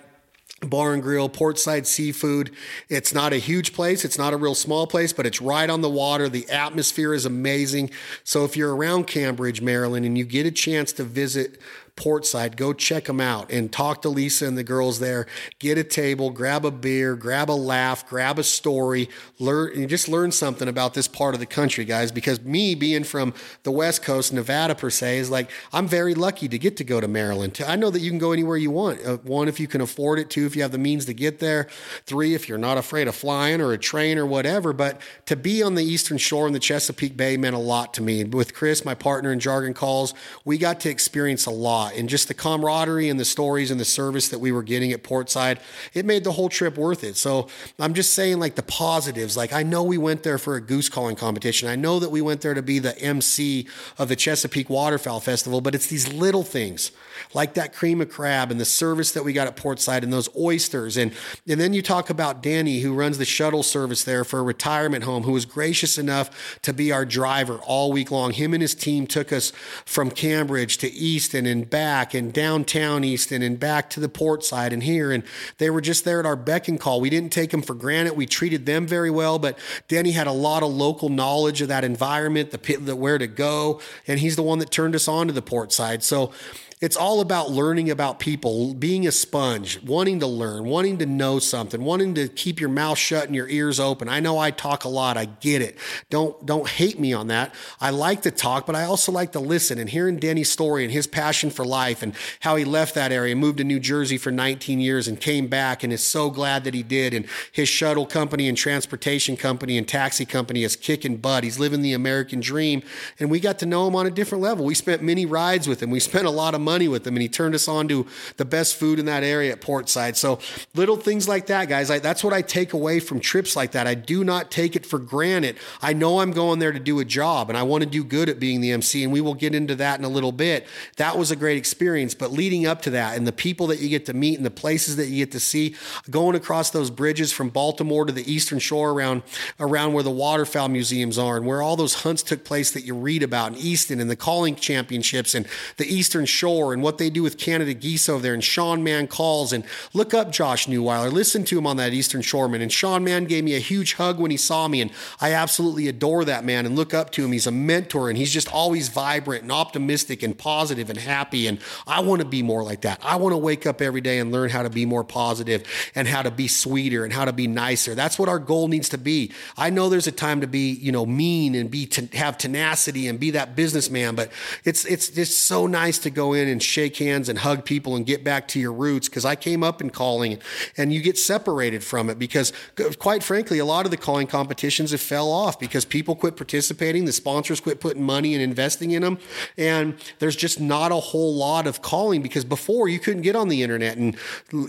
bar 0.60 0.92
and 0.92 1.02
grill, 1.02 1.28
portside 1.28 1.86
seafood. 1.86 2.50
It's 2.88 3.14
not 3.14 3.32
a 3.32 3.36
huge 3.36 3.72
place. 3.72 4.04
It's 4.04 4.18
not 4.18 4.32
a 4.32 4.36
real 4.36 4.54
small 4.54 4.86
place, 4.86 5.12
but 5.12 5.26
it's 5.26 5.40
right 5.40 5.68
on 5.68 5.80
the 5.80 5.88
water. 5.88 6.28
The 6.28 6.48
atmosphere 6.50 7.14
is 7.14 7.24
amazing. 7.24 7.90
So 8.24 8.44
if 8.44 8.56
you're 8.56 8.74
around 8.74 9.06
Cambridge, 9.06 9.60
Maryland, 9.60 10.04
and 10.04 10.18
you 10.18 10.24
get 10.24 10.46
a 10.46 10.50
chance 10.50 10.92
to 10.94 11.04
visit 11.04 11.60
Portside. 11.98 12.56
Go 12.56 12.72
check 12.72 13.04
them 13.04 13.20
out 13.20 13.50
and 13.50 13.72
talk 13.72 14.02
to 14.02 14.08
Lisa 14.08 14.46
and 14.46 14.56
the 14.56 14.62
girls 14.62 15.00
there. 15.00 15.26
Get 15.58 15.76
a 15.76 15.84
table, 15.84 16.30
grab 16.30 16.64
a 16.64 16.70
beer, 16.70 17.16
grab 17.16 17.50
a 17.50 17.52
laugh, 17.52 18.08
grab 18.08 18.38
a 18.38 18.44
story, 18.44 19.08
learn 19.38 19.72
and 19.74 19.88
just 19.88 20.08
learn 20.08 20.30
something 20.30 20.68
about 20.68 20.94
this 20.94 21.08
part 21.08 21.34
of 21.34 21.40
the 21.40 21.46
country, 21.46 21.84
guys. 21.84 22.12
Because 22.12 22.40
me 22.42 22.74
being 22.74 23.04
from 23.04 23.34
the 23.64 23.72
West 23.72 24.02
Coast, 24.02 24.32
Nevada 24.32 24.74
per 24.74 24.90
se, 24.90 25.18
is 25.18 25.30
like 25.30 25.50
I'm 25.72 25.88
very 25.88 26.14
lucky 26.14 26.48
to 26.48 26.58
get 26.58 26.76
to 26.78 26.84
go 26.84 27.00
to 27.00 27.08
Maryland. 27.08 27.60
I 27.66 27.76
know 27.76 27.90
that 27.90 28.00
you 28.00 28.10
can 28.10 28.18
go 28.18 28.32
anywhere 28.32 28.56
you 28.56 28.70
want. 28.70 29.04
Uh, 29.04 29.16
one, 29.18 29.48
if 29.48 29.58
you 29.58 29.66
can 29.66 29.80
afford 29.80 30.20
it. 30.20 30.30
Two, 30.30 30.46
if 30.46 30.54
you 30.54 30.62
have 30.62 30.72
the 30.72 30.78
means 30.78 31.04
to 31.06 31.14
get 31.14 31.40
there. 31.40 31.66
Three, 32.06 32.34
if 32.34 32.48
you're 32.48 32.58
not 32.58 32.78
afraid 32.78 33.08
of 33.08 33.16
flying 33.16 33.60
or 33.60 33.72
a 33.72 33.78
train 33.78 34.18
or 34.18 34.26
whatever. 34.26 34.72
But 34.72 35.00
to 35.26 35.36
be 35.36 35.62
on 35.62 35.74
the 35.74 35.84
Eastern 35.84 36.18
Shore 36.18 36.46
in 36.46 36.52
the 36.52 36.60
Chesapeake 36.60 37.16
Bay 37.16 37.36
meant 37.36 37.56
a 37.56 37.58
lot 37.58 37.92
to 37.94 38.02
me. 38.02 38.24
With 38.24 38.54
Chris, 38.54 38.84
my 38.84 38.94
partner 38.94 39.32
in 39.32 39.40
Jargon 39.40 39.74
Calls, 39.74 40.14
we 40.44 40.58
got 40.58 40.80
to 40.80 40.90
experience 40.90 41.46
a 41.46 41.50
lot 41.50 41.87
and 41.96 42.08
just 42.08 42.28
the 42.28 42.34
camaraderie 42.34 43.08
and 43.08 43.18
the 43.18 43.24
stories 43.24 43.70
and 43.70 43.80
the 43.80 43.84
service 43.84 44.28
that 44.28 44.38
we 44.38 44.52
were 44.52 44.62
getting 44.62 44.92
at 44.92 45.02
Portside, 45.02 45.58
it 45.94 46.04
made 46.04 46.24
the 46.24 46.32
whole 46.32 46.48
trip 46.48 46.76
worth 46.76 47.04
it. 47.04 47.16
So 47.16 47.48
I'm 47.78 47.94
just 47.94 48.14
saying, 48.14 48.38
like, 48.38 48.54
the 48.54 48.62
positives. 48.62 49.36
Like, 49.36 49.52
I 49.52 49.62
know 49.62 49.82
we 49.82 49.98
went 49.98 50.22
there 50.22 50.38
for 50.38 50.56
a 50.56 50.60
goose 50.60 50.88
calling 50.88 51.16
competition. 51.16 51.68
I 51.68 51.76
know 51.76 51.98
that 51.98 52.10
we 52.10 52.20
went 52.20 52.40
there 52.40 52.54
to 52.54 52.62
be 52.62 52.78
the 52.78 52.98
MC 52.98 53.66
of 53.98 54.08
the 54.08 54.16
Chesapeake 54.16 54.70
Waterfowl 54.70 55.20
Festival, 55.20 55.60
but 55.60 55.74
it's 55.74 55.86
these 55.86 56.12
little 56.12 56.42
things 56.42 56.90
like 57.34 57.54
that 57.54 57.72
cream 57.72 58.00
of 58.00 58.08
crab 58.08 58.50
and 58.50 58.60
the 58.60 58.64
service 58.64 59.12
that 59.12 59.24
we 59.24 59.32
got 59.32 59.46
at 59.46 59.56
Portside 59.56 60.02
and 60.02 60.12
those 60.12 60.28
oysters. 60.36 60.96
And, 60.96 61.12
and 61.46 61.60
then 61.60 61.72
you 61.72 61.82
talk 61.82 62.10
about 62.10 62.42
Danny, 62.42 62.80
who 62.80 62.94
runs 62.94 63.18
the 63.18 63.24
shuttle 63.24 63.62
service 63.62 64.04
there 64.04 64.24
for 64.24 64.38
a 64.38 64.42
retirement 64.42 65.04
home, 65.04 65.24
who 65.24 65.32
was 65.32 65.44
gracious 65.44 65.98
enough 65.98 66.58
to 66.62 66.72
be 66.72 66.92
our 66.92 67.04
driver 67.04 67.58
all 67.58 67.92
week 67.92 68.10
long. 68.10 68.32
Him 68.32 68.54
and 68.54 68.62
his 68.62 68.74
team 68.74 69.06
took 69.06 69.32
us 69.32 69.52
from 69.84 70.10
Cambridge 70.10 70.78
to 70.78 70.90
Easton 70.92 71.46
and 71.46 71.68
back 71.68 72.14
and 72.14 72.32
downtown 72.32 73.04
Easton 73.04 73.42
and 73.42 73.58
back 73.58 73.90
to 73.90 74.00
the 74.00 74.08
port 74.08 74.44
side 74.44 74.72
and 74.72 74.82
here. 74.82 75.10
And 75.10 75.22
they 75.58 75.70
were 75.70 75.80
just 75.80 76.04
there 76.04 76.20
at 76.20 76.26
our 76.26 76.36
beck 76.36 76.68
and 76.68 76.80
call. 76.80 77.00
We 77.00 77.10
didn't 77.10 77.32
take 77.32 77.50
them 77.50 77.62
for 77.62 77.74
granted. 77.74 78.16
We 78.16 78.26
treated 78.26 78.66
them 78.66 78.86
very 78.86 79.10
well, 79.10 79.38
but 79.38 79.58
Danny 79.88 80.12
had 80.12 80.26
a 80.26 80.32
lot 80.32 80.62
of 80.62 80.70
local 80.70 81.08
knowledge 81.08 81.60
of 81.62 81.68
that 81.68 81.84
environment, 81.84 82.50
the, 82.50 82.58
pit, 82.58 82.84
the 82.84 82.96
where 82.96 83.18
to 83.18 83.26
go. 83.26 83.80
And 84.06 84.20
he's 84.20 84.36
the 84.36 84.42
one 84.42 84.58
that 84.58 84.70
turned 84.70 84.94
us 84.94 85.08
on 85.08 85.26
to 85.26 85.32
the 85.32 85.42
port 85.42 85.72
side. 85.72 86.02
So 86.02 86.32
it's 86.80 86.96
all 86.96 87.20
about 87.20 87.50
learning 87.50 87.90
about 87.90 88.20
people, 88.20 88.72
being 88.74 89.06
a 89.06 89.12
sponge, 89.12 89.82
wanting 89.82 90.20
to 90.20 90.26
learn, 90.26 90.64
wanting 90.64 90.98
to 90.98 91.06
know 91.06 91.38
something, 91.38 91.82
wanting 91.82 92.14
to 92.14 92.28
keep 92.28 92.60
your 92.60 92.68
mouth 92.68 92.98
shut 92.98 93.26
and 93.26 93.34
your 93.34 93.48
ears 93.48 93.80
open. 93.80 94.08
I 94.08 94.20
know 94.20 94.38
I 94.38 94.52
talk 94.52 94.84
a 94.84 94.88
lot. 94.88 95.16
I 95.16 95.24
get 95.24 95.60
it. 95.60 95.76
Don't 96.08 96.46
don't 96.46 96.68
hate 96.68 97.00
me 97.00 97.12
on 97.12 97.26
that. 97.28 97.54
I 97.80 97.90
like 97.90 98.22
to 98.22 98.30
talk, 98.30 98.64
but 98.64 98.76
I 98.76 98.84
also 98.84 99.10
like 99.10 99.32
to 99.32 99.40
listen 99.40 99.78
and 99.78 99.90
hearing 99.90 100.18
Denny's 100.18 100.50
story 100.50 100.84
and 100.84 100.92
his 100.92 101.06
passion 101.06 101.50
for 101.50 101.64
life 101.64 102.02
and 102.02 102.14
how 102.40 102.54
he 102.56 102.64
left 102.64 102.94
that 102.94 103.10
area, 103.10 103.34
moved 103.34 103.58
to 103.58 103.64
New 103.64 103.80
Jersey 103.80 104.16
for 104.16 104.30
19 104.30 104.78
years 104.78 105.08
and 105.08 105.20
came 105.20 105.48
back 105.48 105.82
and 105.82 105.92
is 105.92 106.02
so 106.02 106.30
glad 106.30 106.62
that 106.64 106.74
he 106.74 106.82
did. 106.84 107.12
And 107.12 107.26
his 107.50 107.68
shuttle 107.68 108.06
company 108.06 108.48
and 108.48 108.56
transportation 108.56 109.36
company 109.36 109.76
and 109.78 109.88
taxi 109.88 110.24
company 110.24 110.62
is 110.62 110.76
kicking 110.76 111.16
butt. 111.16 111.42
He's 111.42 111.58
living 111.58 111.82
the 111.82 111.92
American 111.92 112.40
dream. 112.40 112.82
And 113.18 113.30
we 113.30 113.40
got 113.40 113.58
to 113.60 113.66
know 113.66 113.88
him 113.88 113.96
on 113.96 114.06
a 114.06 114.10
different 114.10 114.42
level. 114.42 114.64
We 114.64 114.74
spent 114.74 115.02
many 115.02 115.26
rides 115.26 115.66
with 115.66 115.82
him. 115.82 115.90
We 115.90 116.00
spent 116.00 116.26
a 116.26 116.30
lot 116.30 116.54
of 116.54 116.60
money 116.68 116.86
with 116.86 117.06
him, 117.06 117.16
and 117.16 117.22
he 117.22 117.28
turned 117.28 117.54
us 117.54 117.66
on 117.66 117.88
to 117.88 118.06
the 118.36 118.44
best 118.44 118.76
food 118.76 118.98
in 118.98 119.06
that 119.06 119.22
area 119.22 119.52
at 119.52 119.62
Portside. 119.62 120.16
So 120.16 120.38
little 120.74 120.98
things 120.98 121.26
like 121.26 121.46
that, 121.46 121.66
guys. 121.66 121.90
I, 121.90 121.98
that's 121.98 122.22
what 122.22 122.34
I 122.34 122.42
take 122.42 122.74
away 122.74 123.00
from 123.00 123.20
trips 123.20 123.56
like 123.56 123.72
that. 123.72 123.86
I 123.86 123.94
do 123.94 124.22
not 124.22 124.50
take 124.50 124.76
it 124.76 124.84
for 124.84 124.98
granted. 124.98 125.56
I 125.80 125.94
know 125.94 126.20
I'm 126.20 126.32
going 126.32 126.58
there 126.58 126.72
to 126.72 126.78
do 126.78 127.00
a 127.00 127.06
job, 127.06 127.48
and 127.48 127.56
I 127.56 127.62
want 127.62 127.84
to 127.84 127.88
do 127.88 128.04
good 128.04 128.28
at 128.28 128.38
being 128.38 128.60
the 128.60 128.70
MC, 128.72 129.02
and 129.02 129.10
we 129.10 129.22
will 129.22 129.32
get 129.34 129.54
into 129.54 129.74
that 129.76 129.98
in 129.98 130.04
a 130.04 130.10
little 130.10 130.30
bit. 130.30 130.66
That 130.96 131.16
was 131.16 131.30
a 131.30 131.36
great 131.36 131.56
experience, 131.56 132.14
but 132.14 132.32
leading 132.32 132.66
up 132.66 132.82
to 132.82 132.90
that, 132.90 133.16
and 133.16 133.26
the 133.26 133.32
people 133.32 133.66
that 133.68 133.78
you 133.78 133.88
get 133.88 134.04
to 134.06 134.12
meet, 134.12 134.36
and 134.36 134.44
the 134.44 134.50
places 134.50 134.96
that 134.96 135.06
you 135.06 135.24
get 135.24 135.32
to 135.32 135.40
see, 135.40 135.74
going 136.10 136.36
across 136.36 136.70
those 136.70 136.90
bridges 136.90 137.32
from 137.32 137.48
Baltimore 137.48 138.04
to 138.04 138.12
the 138.12 138.30
Eastern 138.30 138.58
Shore 138.58 138.90
around 138.90 139.22
around 139.58 139.94
where 139.94 140.02
the 140.02 140.10
waterfowl 140.10 140.68
museums 140.68 141.16
are, 141.16 141.38
and 141.38 141.46
where 141.46 141.62
all 141.62 141.76
those 141.76 142.02
hunts 142.02 142.22
took 142.22 142.44
place 142.44 142.72
that 142.72 142.84
you 142.84 142.94
read 142.94 143.22
about 143.22 143.52
in 143.52 143.58
Easton 143.58 144.00
and 144.00 144.10
the 144.10 144.16
calling 144.16 144.54
championships 144.54 145.34
and 145.34 145.46
the 145.78 145.86
Eastern 145.86 146.26
Shore 146.26 146.57
And 146.58 146.82
what 146.82 146.98
they 146.98 147.10
do 147.10 147.22
with 147.22 147.38
Canada 147.38 147.74
Geese 147.74 148.08
over 148.08 148.22
there 148.22 148.34
and 148.34 148.42
Sean 148.42 148.82
Mann 148.82 149.06
calls 149.06 149.52
and 149.52 149.64
look 149.92 150.12
up 150.12 150.30
Josh 150.30 150.66
Newweiler. 150.66 151.12
Listen 151.12 151.44
to 151.44 151.58
him 151.58 151.66
on 151.66 151.76
that 151.76 151.92
Eastern 151.92 152.20
Shoreman. 152.20 152.60
And 152.60 152.72
Sean 152.72 153.04
Mann 153.04 153.24
gave 153.24 153.44
me 153.44 153.54
a 153.54 153.60
huge 153.60 153.94
hug 153.94 154.18
when 154.18 154.30
he 154.30 154.36
saw 154.36 154.68
me. 154.68 154.80
And 154.80 154.90
I 155.20 155.32
absolutely 155.32 155.88
adore 155.88 156.24
that 156.24 156.44
man 156.44 156.66
and 156.66 156.76
look 156.76 156.92
up 156.92 157.10
to 157.12 157.24
him. 157.24 157.32
He's 157.32 157.46
a 157.46 157.52
mentor 157.52 158.08
and 158.08 158.18
he's 158.18 158.32
just 158.32 158.52
always 158.52 158.88
vibrant 158.88 159.42
and 159.42 159.52
optimistic 159.52 160.22
and 160.22 160.36
positive 160.36 160.90
and 160.90 160.98
happy. 160.98 161.46
And 161.46 161.60
I 161.86 162.00
want 162.00 162.20
to 162.22 162.28
be 162.28 162.42
more 162.42 162.62
like 162.62 162.82
that. 162.82 163.00
I 163.02 163.16
want 163.16 163.32
to 163.32 163.38
wake 163.38 163.66
up 163.66 163.80
every 163.80 164.00
day 164.00 164.18
and 164.18 164.32
learn 164.32 164.50
how 164.50 164.62
to 164.62 164.70
be 164.70 164.84
more 164.84 165.04
positive 165.04 165.64
and 165.94 166.08
how 166.08 166.22
to 166.22 166.30
be 166.30 166.48
sweeter 166.48 167.04
and 167.04 167.12
how 167.12 167.24
to 167.24 167.32
be 167.32 167.46
nicer. 167.46 167.94
That's 167.94 168.18
what 168.18 168.28
our 168.28 168.38
goal 168.38 168.68
needs 168.68 168.88
to 168.90 168.98
be. 168.98 169.32
I 169.56 169.70
know 169.70 169.88
there's 169.88 170.06
a 170.06 170.12
time 170.12 170.40
to 170.40 170.46
be, 170.46 170.72
you 170.72 170.92
know, 170.92 171.06
mean 171.06 171.54
and 171.54 171.70
be 171.70 171.86
to 171.86 172.06
have 172.16 172.38
tenacity 172.38 173.08
and 173.08 173.20
be 173.20 173.32
that 173.32 173.56
businessman, 173.56 174.14
but 174.14 174.30
it's 174.64 174.84
it's 174.84 175.08
just 175.08 175.40
so 175.40 175.66
nice 175.66 175.98
to 176.00 176.10
go 176.10 176.32
in 176.32 176.47
and 176.48 176.62
shake 176.62 176.96
hands 176.96 177.28
and 177.28 177.40
hug 177.40 177.64
people 177.64 177.96
and 177.96 178.06
get 178.06 178.24
back 178.24 178.48
to 178.48 178.60
your 178.60 178.72
roots 178.72 179.08
because 179.08 179.24
I 179.24 179.36
came 179.36 179.62
up 179.62 179.80
in 179.80 179.90
calling 179.90 180.38
and 180.76 180.92
you 180.92 181.00
get 181.00 181.18
separated 181.18 181.84
from 181.84 182.10
it 182.10 182.18
because 182.18 182.52
quite 182.98 183.22
frankly, 183.22 183.58
a 183.58 183.64
lot 183.64 183.84
of 183.84 183.90
the 183.90 183.96
calling 183.96 184.26
competitions 184.26 184.90
have 184.90 185.00
fell 185.00 185.30
off 185.30 185.58
because 185.58 185.84
people 185.84 186.14
quit 186.16 186.36
participating, 186.36 187.04
the 187.04 187.12
sponsors 187.12 187.60
quit 187.60 187.80
putting 187.80 188.02
money 188.02 188.34
and 188.34 188.42
investing 188.42 188.90
in 188.90 189.02
them, 189.02 189.18
and 189.56 189.96
there's 190.18 190.36
just 190.36 190.60
not 190.60 190.92
a 190.92 190.96
whole 190.96 191.34
lot 191.34 191.66
of 191.66 191.82
calling 191.82 192.22
because 192.22 192.44
before 192.44 192.88
you 192.88 192.98
couldn't 192.98 193.22
get 193.22 193.36
on 193.36 193.48
the 193.48 193.62
internet 193.62 193.96
and 193.96 194.16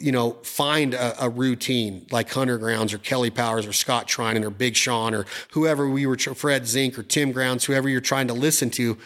you 0.01 0.11
know 0.11 0.31
find 0.43 0.93
a, 0.93 1.23
a 1.23 1.29
routine 1.29 2.05
like 2.11 2.31
Hunter 2.31 2.57
Grounds 2.57 2.93
or 2.93 2.97
Kelly 2.97 3.29
Powers 3.29 3.65
or 3.65 3.73
Scott 3.73 4.07
Trinan 4.07 4.43
or 4.43 4.49
Big 4.49 4.75
Sean 4.75 5.13
or 5.13 5.25
whoever 5.51 5.89
we 5.89 6.05
were 6.05 6.17
Fred 6.17 6.67
Zink 6.67 6.97
or 6.97 7.03
Tim 7.03 7.31
Grounds, 7.31 7.65
whoever 7.65 7.89
you're 7.89 8.01
trying 8.01 8.27
to 8.27 8.33
listen 8.33 8.69
to 8.71 8.97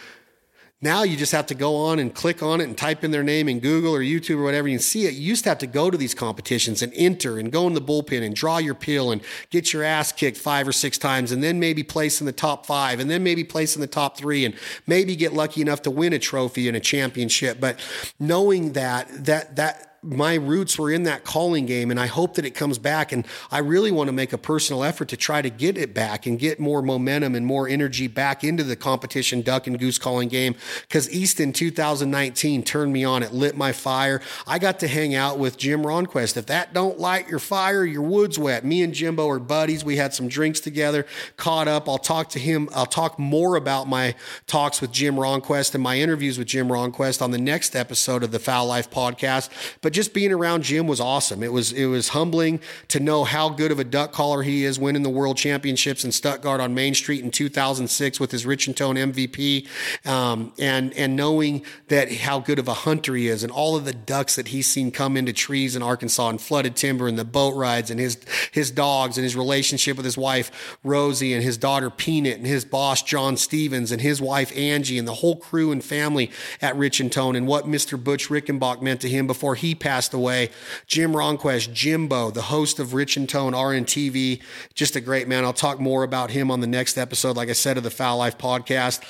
now 0.83 1.03
you 1.03 1.15
just 1.15 1.31
have 1.31 1.45
to 1.45 1.55
go 1.55 1.77
on 1.77 1.97
and 1.97 2.13
click 2.13 2.43
on 2.43 2.59
it 2.59 2.65
and 2.65 2.77
type 2.77 3.05
in 3.05 3.11
their 3.11 3.23
name 3.23 3.47
in 3.47 3.61
Google 3.61 3.95
or 3.95 4.01
YouTube 4.01 4.37
or 4.37 4.43
whatever. 4.43 4.67
You 4.67 4.75
can 4.75 4.83
see 4.83 5.05
it. 5.05 5.13
You 5.13 5.21
used 5.21 5.45
to 5.45 5.49
have 5.49 5.59
to 5.59 5.67
go 5.67 5.89
to 5.89 5.97
these 5.97 6.13
competitions 6.13 6.81
and 6.81 6.91
enter 6.93 7.39
and 7.39 7.53
go 7.53 7.65
in 7.67 7.73
the 7.73 7.81
bullpen 7.81 8.21
and 8.21 8.35
draw 8.35 8.57
your 8.57 8.75
pill 8.75 9.09
and 9.11 9.21
get 9.49 9.71
your 9.71 9.81
ass 9.83 10.11
kicked 10.11 10.37
five 10.37 10.67
or 10.67 10.73
six 10.73 10.97
times 10.97 11.31
and 11.31 11.41
then 11.41 11.57
maybe 11.57 11.83
place 11.83 12.19
in 12.19 12.25
the 12.25 12.33
top 12.33 12.65
five 12.65 12.99
and 12.99 13.09
then 13.09 13.23
maybe 13.23 13.45
place 13.45 13.75
in 13.75 13.81
the 13.81 13.87
top 13.87 14.17
three 14.17 14.43
and 14.43 14.55
maybe 14.85 15.15
get 15.15 15.31
lucky 15.31 15.61
enough 15.61 15.81
to 15.83 15.89
win 15.89 16.11
a 16.11 16.19
trophy 16.19 16.67
and 16.67 16.75
a 16.75 16.81
championship. 16.81 17.61
But 17.61 17.79
knowing 18.19 18.73
that, 18.73 19.07
that, 19.25 19.55
that, 19.55 19.92
my 20.03 20.35
roots 20.35 20.77
were 20.77 20.91
in 20.91 21.03
that 21.03 21.23
calling 21.23 21.65
game 21.65 21.91
and 21.91 21.99
I 21.99 22.07
hope 22.07 22.35
that 22.35 22.45
it 22.45 22.51
comes 22.51 22.77
back 22.77 23.11
and 23.11 23.25
I 23.51 23.59
really 23.59 23.91
want 23.91 24.07
to 24.07 24.11
make 24.11 24.33
a 24.33 24.37
personal 24.37 24.83
effort 24.83 25.07
to 25.09 25.17
try 25.17 25.41
to 25.41 25.49
get 25.49 25.77
it 25.77 25.93
back 25.93 26.25
and 26.25 26.37
get 26.37 26.59
more 26.59 26.81
momentum 26.81 27.35
and 27.35 27.45
more 27.45 27.67
energy 27.67 28.07
back 28.07 28.43
into 28.43 28.63
the 28.63 28.75
competition 28.75 29.41
duck 29.41 29.67
and 29.67 29.79
goose 29.79 29.97
calling 29.97 30.29
game 30.29 30.55
cuz 30.89 31.09
Easton 31.09 31.53
2019 31.53 32.63
turned 32.63 32.91
me 32.91 33.03
on. 33.03 33.23
It 33.23 33.33
lit 33.33 33.55
my 33.55 33.71
fire. 33.71 34.21
I 34.45 34.59
got 34.59 34.79
to 34.79 34.87
hang 34.87 35.15
out 35.15 35.39
with 35.39 35.57
Jim 35.57 35.83
Ronquest 35.83 36.37
if 36.37 36.45
that 36.47 36.73
don't 36.73 36.99
light 36.99 37.29
your 37.29 37.39
fire 37.39 37.85
your 37.85 38.01
wood's 38.01 38.37
wet. 38.37 38.65
Me 38.65 38.81
and 38.81 38.93
Jimbo 38.93 39.29
are 39.29 39.39
buddies. 39.39 39.85
We 39.85 39.97
had 39.97 40.13
some 40.13 40.27
drinks 40.27 40.59
together 40.59 41.05
caught 41.37 41.67
up. 41.67 41.87
I'll 41.87 41.97
talk 41.97 42.29
to 42.29 42.39
him. 42.39 42.69
I'll 42.75 42.85
talk 42.85 43.17
more 43.17 43.55
about 43.55 43.87
my 43.87 44.15
talks 44.47 44.81
with 44.81 44.91
Jim 44.91 45.15
Ronquest 45.15 45.73
and 45.73 45.83
my 45.83 45.97
interviews 45.97 46.37
with 46.37 46.47
Jim 46.47 46.67
Ronquest 46.67 47.21
on 47.21 47.31
the 47.31 47.37
next 47.37 47.75
episode 47.75 48.23
of 48.23 48.31
the 48.31 48.39
Fowl 48.39 48.65
Life 48.65 48.89
podcast. 48.89 49.49
But 49.81 49.92
just 49.93 50.13
being 50.13 50.33
around 50.33 50.63
Jim 50.63 50.87
was 50.87 50.99
awesome. 50.99 51.43
It 51.43 51.53
was 51.53 51.71
it 51.71 51.85
was 51.85 52.09
humbling 52.09 52.59
to 52.89 52.99
know 52.99 53.23
how 53.23 53.49
good 53.49 53.71
of 53.71 53.79
a 53.79 53.83
duck 53.83 54.11
caller 54.11 54.43
he 54.43 54.65
is, 54.65 54.79
winning 54.79 55.03
the 55.03 55.09
World 55.09 55.37
Championships 55.37 56.03
in 56.03 56.11
Stuttgart 56.11 56.59
on 56.59 56.73
Main 56.73 56.93
Street 56.95 57.23
in 57.23 57.31
2006 57.31 58.19
with 58.19 58.31
his 58.31 58.45
Rich-N-Tone 58.45 58.95
MVP, 58.95 59.67
um, 60.05 60.53
and 60.59 60.93
and 60.93 61.15
knowing 61.15 61.63
that 61.87 62.11
how 62.11 62.39
good 62.39 62.59
of 62.59 62.67
a 62.67 62.73
hunter 62.73 63.15
he 63.15 63.27
is, 63.27 63.43
and 63.43 63.51
all 63.51 63.75
of 63.75 63.85
the 63.85 63.93
ducks 63.93 64.35
that 64.35 64.49
he's 64.49 64.67
seen 64.67 64.91
come 64.91 65.15
into 65.15 65.31
trees 65.31 65.75
in 65.75 65.83
Arkansas 65.83 66.29
and 66.29 66.41
flooded 66.41 66.75
timber, 66.75 67.07
and 67.07 67.17
the 67.17 67.25
boat 67.25 67.55
rides, 67.55 67.91
and 67.91 67.99
his 67.99 68.17
his 68.51 68.71
dogs, 68.71 69.17
and 69.17 69.23
his 69.23 69.35
relationship 69.35 69.95
with 69.95 70.05
his 70.05 70.17
wife 70.17 70.77
Rosie, 70.83 71.33
and 71.33 71.43
his 71.43 71.57
daughter 71.57 71.89
Peanut, 71.89 72.37
and 72.37 72.47
his 72.47 72.65
boss 72.65 73.01
John 73.03 73.37
Stevens, 73.37 73.91
and 73.91 74.01
his 74.01 74.21
wife 74.21 74.55
Angie, 74.57 74.97
and 74.97 75.07
the 75.07 75.15
whole 75.15 75.35
crew 75.35 75.71
and 75.71 75.83
family 75.83 76.31
at 76.61 76.75
Rich-N-Tone, 76.75 77.35
and 77.35 77.47
what 77.47 77.65
Mr. 77.65 78.01
Butch 78.01 78.29
Richenback 78.29 78.81
meant 78.81 79.01
to 79.01 79.09
him 79.09 79.27
before 79.27 79.55
he 79.55 79.75
passed 79.83 80.13
away. 80.13 80.49
Jim 80.87 81.11
Ronquest, 81.11 81.73
Jimbo, 81.73 82.31
the 82.31 82.43
host 82.43 82.79
of 82.79 82.93
Rich 82.93 83.17
and 83.17 83.27
Tone 83.27 83.51
RNTV, 83.51 84.41
just 84.73 84.95
a 84.95 85.01
great 85.01 85.27
man. 85.27 85.43
I'll 85.43 85.51
talk 85.51 85.79
more 85.79 86.03
about 86.03 86.31
him 86.31 86.49
on 86.49 86.61
the 86.61 86.67
next 86.67 86.97
episode, 86.97 87.35
like 87.35 87.49
I 87.49 87.53
said, 87.53 87.75
of 87.75 87.83
the 87.83 87.91
Fowl 87.91 88.17
Life 88.17 88.37
podcast. 88.37 89.03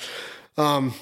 Um, 0.58 0.92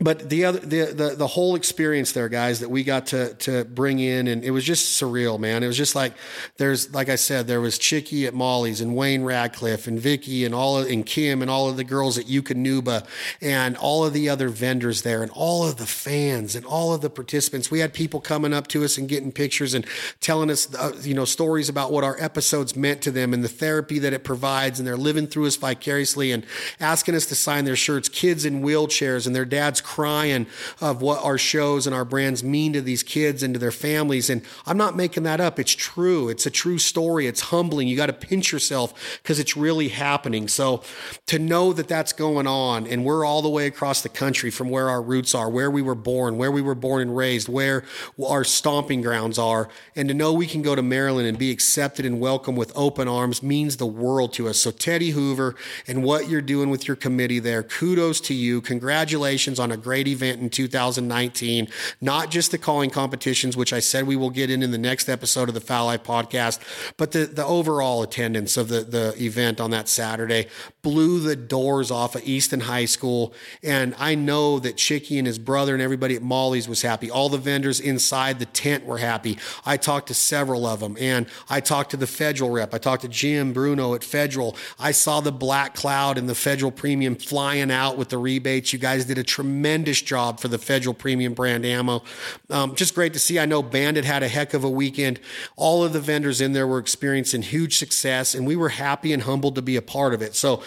but 0.00 0.28
the 0.28 0.44
other 0.44 0.58
the, 0.58 0.86
the 0.86 1.14
the 1.16 1.26
whole 1.26 1.54
experience 1.54 2.10
there 2.12 2.28
guys 2.28 2.58
that 2.58 2.68
we 2.68 2.82
got 2.82 3.06
to 3.06 3.32
to 3.34 3.64
bring 3.64 4.00
in 4.00 4.26
and 4.26 4.42
it 4.42 4.50
was 4.50 4.64
just 4.64 5.00
surreal 5.00 5.38
man. 5.38 5.62
It 5.62 5.68
was 5.68 5.76
just 5.76 5.94
like 5.94 6.14
there's 6.56 6.92
like 6.92 7.08
i 7.08 7.14
said 7.14 7.46
there 7.46 7.60
was 7.60 7.78
chicky 7.78 8.26
at 8.26 8.34
molly's 8.34 8.80
and 8.80 8.96
wayne 8.96 9.22
radcliffe 9.22 9.86
and 9.86 9.98
vicky 9.98 10.44
and 10.44 10.52
all 10.52 10.78
of, 10.78 10.88
and 10.88 11.06
kim 11.06 11.42
and 11.42 11.50
all 11.50 11.68
of 11.68 11.76
the 11.76 11.84
girls 11.84 12.18
at 12.18 12.24
Eukanuba 12.24 13.06
and 13.40 13.76
all 13.76 14.04
of 14.04 14.12
the 14.12 14.28
other 14.28 14.48
vendors 14.48 15.02
there 15.02 15.22
and 15.22 15.30
all 15.30 15.64
of 15.64 15.76
the 15.76 15.86
fans 15.86 16.56
and 16.56 16.66
all 16.66 16.92
of 16.92 17.00
the 17.00 17.10
participants. 17.10 17.70
We 17.70 17.78
had 17.78 17.94
people 17.94 18.20
coming 18.20 18.52
up 18.52 18.66
to 18.68 18.82
us 18.82 18.98
and 18.98 19.08
getting 19.08 19.30
pictures 19.30 19.74
and 19.74 19.86
telling 20.18 20.50
us 20.50 20.74
uh, 20.74 20.92
you 21.02 21.14
know 21.14 21.24
stories 21.24 21.68
about 21.68 21.92
what 21.92 22.02
our 22.02 22.20
episodes 22.20 22.74
meant 22.74 23.00
to 23.02 23.12
them 23.12 23.32
and 23.32 23.44
the 23.44 23.48
therapy 23.48 24.00
that 24.00 24.12
it 24.12 24.24
provides 24.24 24.80
and 24.80 24.88
they're 24.88 24.96
living 24.96 25.28
through 25.28 25.46
us 25.46 25.54
vicariously 25.54 26.32
and 26.32 26.44
asking 26.80 27.14
us 27.14 27.26
to 27.26 27.36
sign 27.36 27.64
their 27.64 27.76
shirts 27.76 28.08
kids 28.08 28.44
in 28.44 28.60
wheelchairs 28.60 29.24
and 29.24 29.36
their 29.36 29.44
dads 29.44 29.80
crying 29.84 30.46
of 30.80 31.00
what 31.00 31.22
our 31.22 31.38
shows 31.38 31.86
and 31.86 31.94
our 31.94 32.04
brands 32.04 32.42
mean 32.42 32.72
to 32.72 32.80
these 32.80 33.04
kids 33.04 33.42
and 33.42 33.54
to 33.54 33.60
their 33.60 33.70
families. 33.70 34.28
And 34.28 34.42
I'm 34.66 34.76
not 34.76 34.96
making 34.96 35.22
that 35.22 35.40
up. 35.40 35.60
It's 35.60 35.72
true. 35.72 36.28
It's 36.28 36.46
a 36.46 36.50
true 36.50 36.78
story. 36.78 37.26
It's 37.28 37.40
humbling. 37.42 37.86
You 37.86 37.96
got 37.96 38.06
to 38.06 38.12
pinch 38.12 38.50
yourself 38.50 39.20
because 39.22 39.38
it's 39.38 39.56
really 39.56 39.88
happening. 39.88 40.48
So 40.48 40.82
to 41.26 41.38
know 41.38 41.72
that 41.72 41.86
that's 41.86 42.12
going 42.12 42.46
on 42.46 42.86
and 42.86 43.04
we're 43.04 43.24
all 43.24 43.42
the 43.42 43.48
way 43.48 43.66
across 43.66 44.02
the 44.02 44.08
country 44.08 44.50
from 44.50 44.70
where 44.70 44.88
our 44.88 45.02
roots 45.02 45.34
are, 45.34 45.48
where 45.48 45.70
we 45.70 45.82
were 45.82 45.94
born, 45.94 46.36
where 46.38 46.50
we 46.50 46.62
were 46.62 46.74
born 46.74 47.02
and 47.02 47.16
raised, 47.16 47.48
where 47.48 47.84
our 48.26 48.44
stomping 48.44 49.02
grounds 49.02 49.38
are, 49.38 49.68
and 49.94 50.08
to 50.08 50.14
know 50.14 50.32
we 50.32 50.46
can 50.46 50.62
go 50.62 50.74
to 50.74 50.82
Maryland 50.82 51.28
and 51.28 51.38
be 51.38 51.50
accepted 51.50 52.06
and 52.06 52.18
welcome 52.18 52.56
with 52.56 52.72
open 52.74 53.06
arms 53.06 53.42
means 53.42 53.76
the 53.76 53.86
world 53.86 54.32
to 54.32 54.48
us. 54.48 54.58
So 54.58 54.70
Teddy 54.70 55.10
Hoover 55.10 55.54
and 55.86 56.02
what 56.02 56.28
you're 56.28 56.40
doing 56.40 56.70
with 56.70 56.88
your 56.88 56.96
committee 56.96 57.38
there, 57.38 57.62
kudos 57.62 58.20
to 58.22 58.34
you. 58.34 58.60
Congratulations 58.60 59.58
on 59.58 59.70
a 59.74 59.76
great 59.76 60.08
event 60.08 60.40
in 60.40 60.48
2019. 60.48 61.68
Not 62.00 62.30
just 62.30 62.50
the 62.50 62.58
calling 62.58 62.90
competitions, 62.90 63.56
which 63.56 63.72
I 63.72 63.80
said 63.80 64.06
we 64.06 64.16
will 64.16 64.30
get 64.30 64.50
in 64.50 64.62
in 64.62 64.70
the 64.70 64.78
next 64.78 65.08
episode 65.08 65.48
of 65.48 65.54
the 65.54 65.60
Fowl 65.60 65.86
Life 65.86 66.04
podcast, 66.04 66.60
but 66.96 67.12
the, 67.12 67.26
the 67.26 67.44
overall 67.44 68.02
attendance 68.02 68.56
of 68.56 68.68
the, 68.68 68.80
the 68.80 69.14
event 69.22 69.60
on 69.60 69.70
that 69.72 69.88
Saturday 69.88 70.46
blew 70.82 71.20
the 71.20 71.36
doors 71.36 71.90
off 71.90 72.14
of 72.14 72.22
Easton 72.24 72.60
High 72.60 72.84
School. 72.84 73.34
And 73.62 73.94
I 73.98 74.14
know 74.14 74.58
that 74.60 74.76
Chicky 74.76 75.18
and 75.18 75.26
his 75.26 75.38
brother 75.38 75.74
and 75.74 75.82
everybody 75.82 76.14
at 76.14 76.22
Molly's 76.22 76.68
was 76.68 76.82
happy. 76.82 77.10
All 77.10 77.28
the 77.28 77.38
vendors 77.38 77.80
inside 77.80 78.38
the 78.38 78.46
tent 78.46 78.84
were 78.84 78.98
happy. 78.98 79.38
I 79.66 79.76
talked 79.76 80.08
to 80.08 80.14
several 80.14 80.66
of 80.66 80.80
them 80.80 80.96
and 81.00 81.26
I 81.50 81.60
talked 81.60 81.90
to 81.90 81.96
the 81.96 82.06
federal 82.06 82.50
rep. 82.50 82.72
I 82.72 82.78
talked 82.78 83.02
to 83.02 83.08
Jim 83.08 83.52
Bruno 83.52 83.94
at 83.94 84.04
Federal. 84.04 84.56
I 84.78 84.92
saw 84.92 85.20
the 85.20 85.32
black 85.32 85.74
cloud 85.74 86.18
and 86.18 86.28
the 86.28 86.34
federal 86.34 86.70
premium 86.70 87.16
flying 87.16 87.70
out 87.70 87.96
with 87.96 88.10
the 88.10 88.18
rebates. 88.18 88.72
You 88.72 88.78
guys 88.78 89.06
did 89.06 89.18
a 89.18 89.24
tremendous 89.24 89.63
job 90.04 90.40
for 90.40 90.48
the 90.48 90.58
federal 90.58 90.94
premium 90.94 91.34
brand 91.34 91.64
ammo. 91.64 92.02
Um, 92.50 92.74
just 92.74 92.94
great 92.94 93.12
to 93.14 93.18
see. 93.18 93.38
I 93.38 93.46
know 93.46 93.62
Banded 93.62 94.04
had 94.04 94.22
a 94.22 94.28
heck 94.28 94.54
of 94.54 94.64
a 94.64 94.70
weekend. 94.70 95.20
All 95.56 95.82
of 95.82 95.92
the 95.92 96.00
vendors 96.00 96.40
in 96.40 96.52
there 96.52 96.66
were 96.66 96.78
experiencing 96.78 97.42
huge 97.42 97.78
success 97.78 98.34
and 98.34 98.46
we 98.46 98.56
were 98.56 98.70
happy 98.70 99.12
and 99.12 99.22
humbled 99.22 99.54
to 99.54 99.62
be 99.62 99.76
a 99.76 99.82
part 99.82 100.14
of 100.14 100.22
it. 100.22 100.34
So 100.34 100.62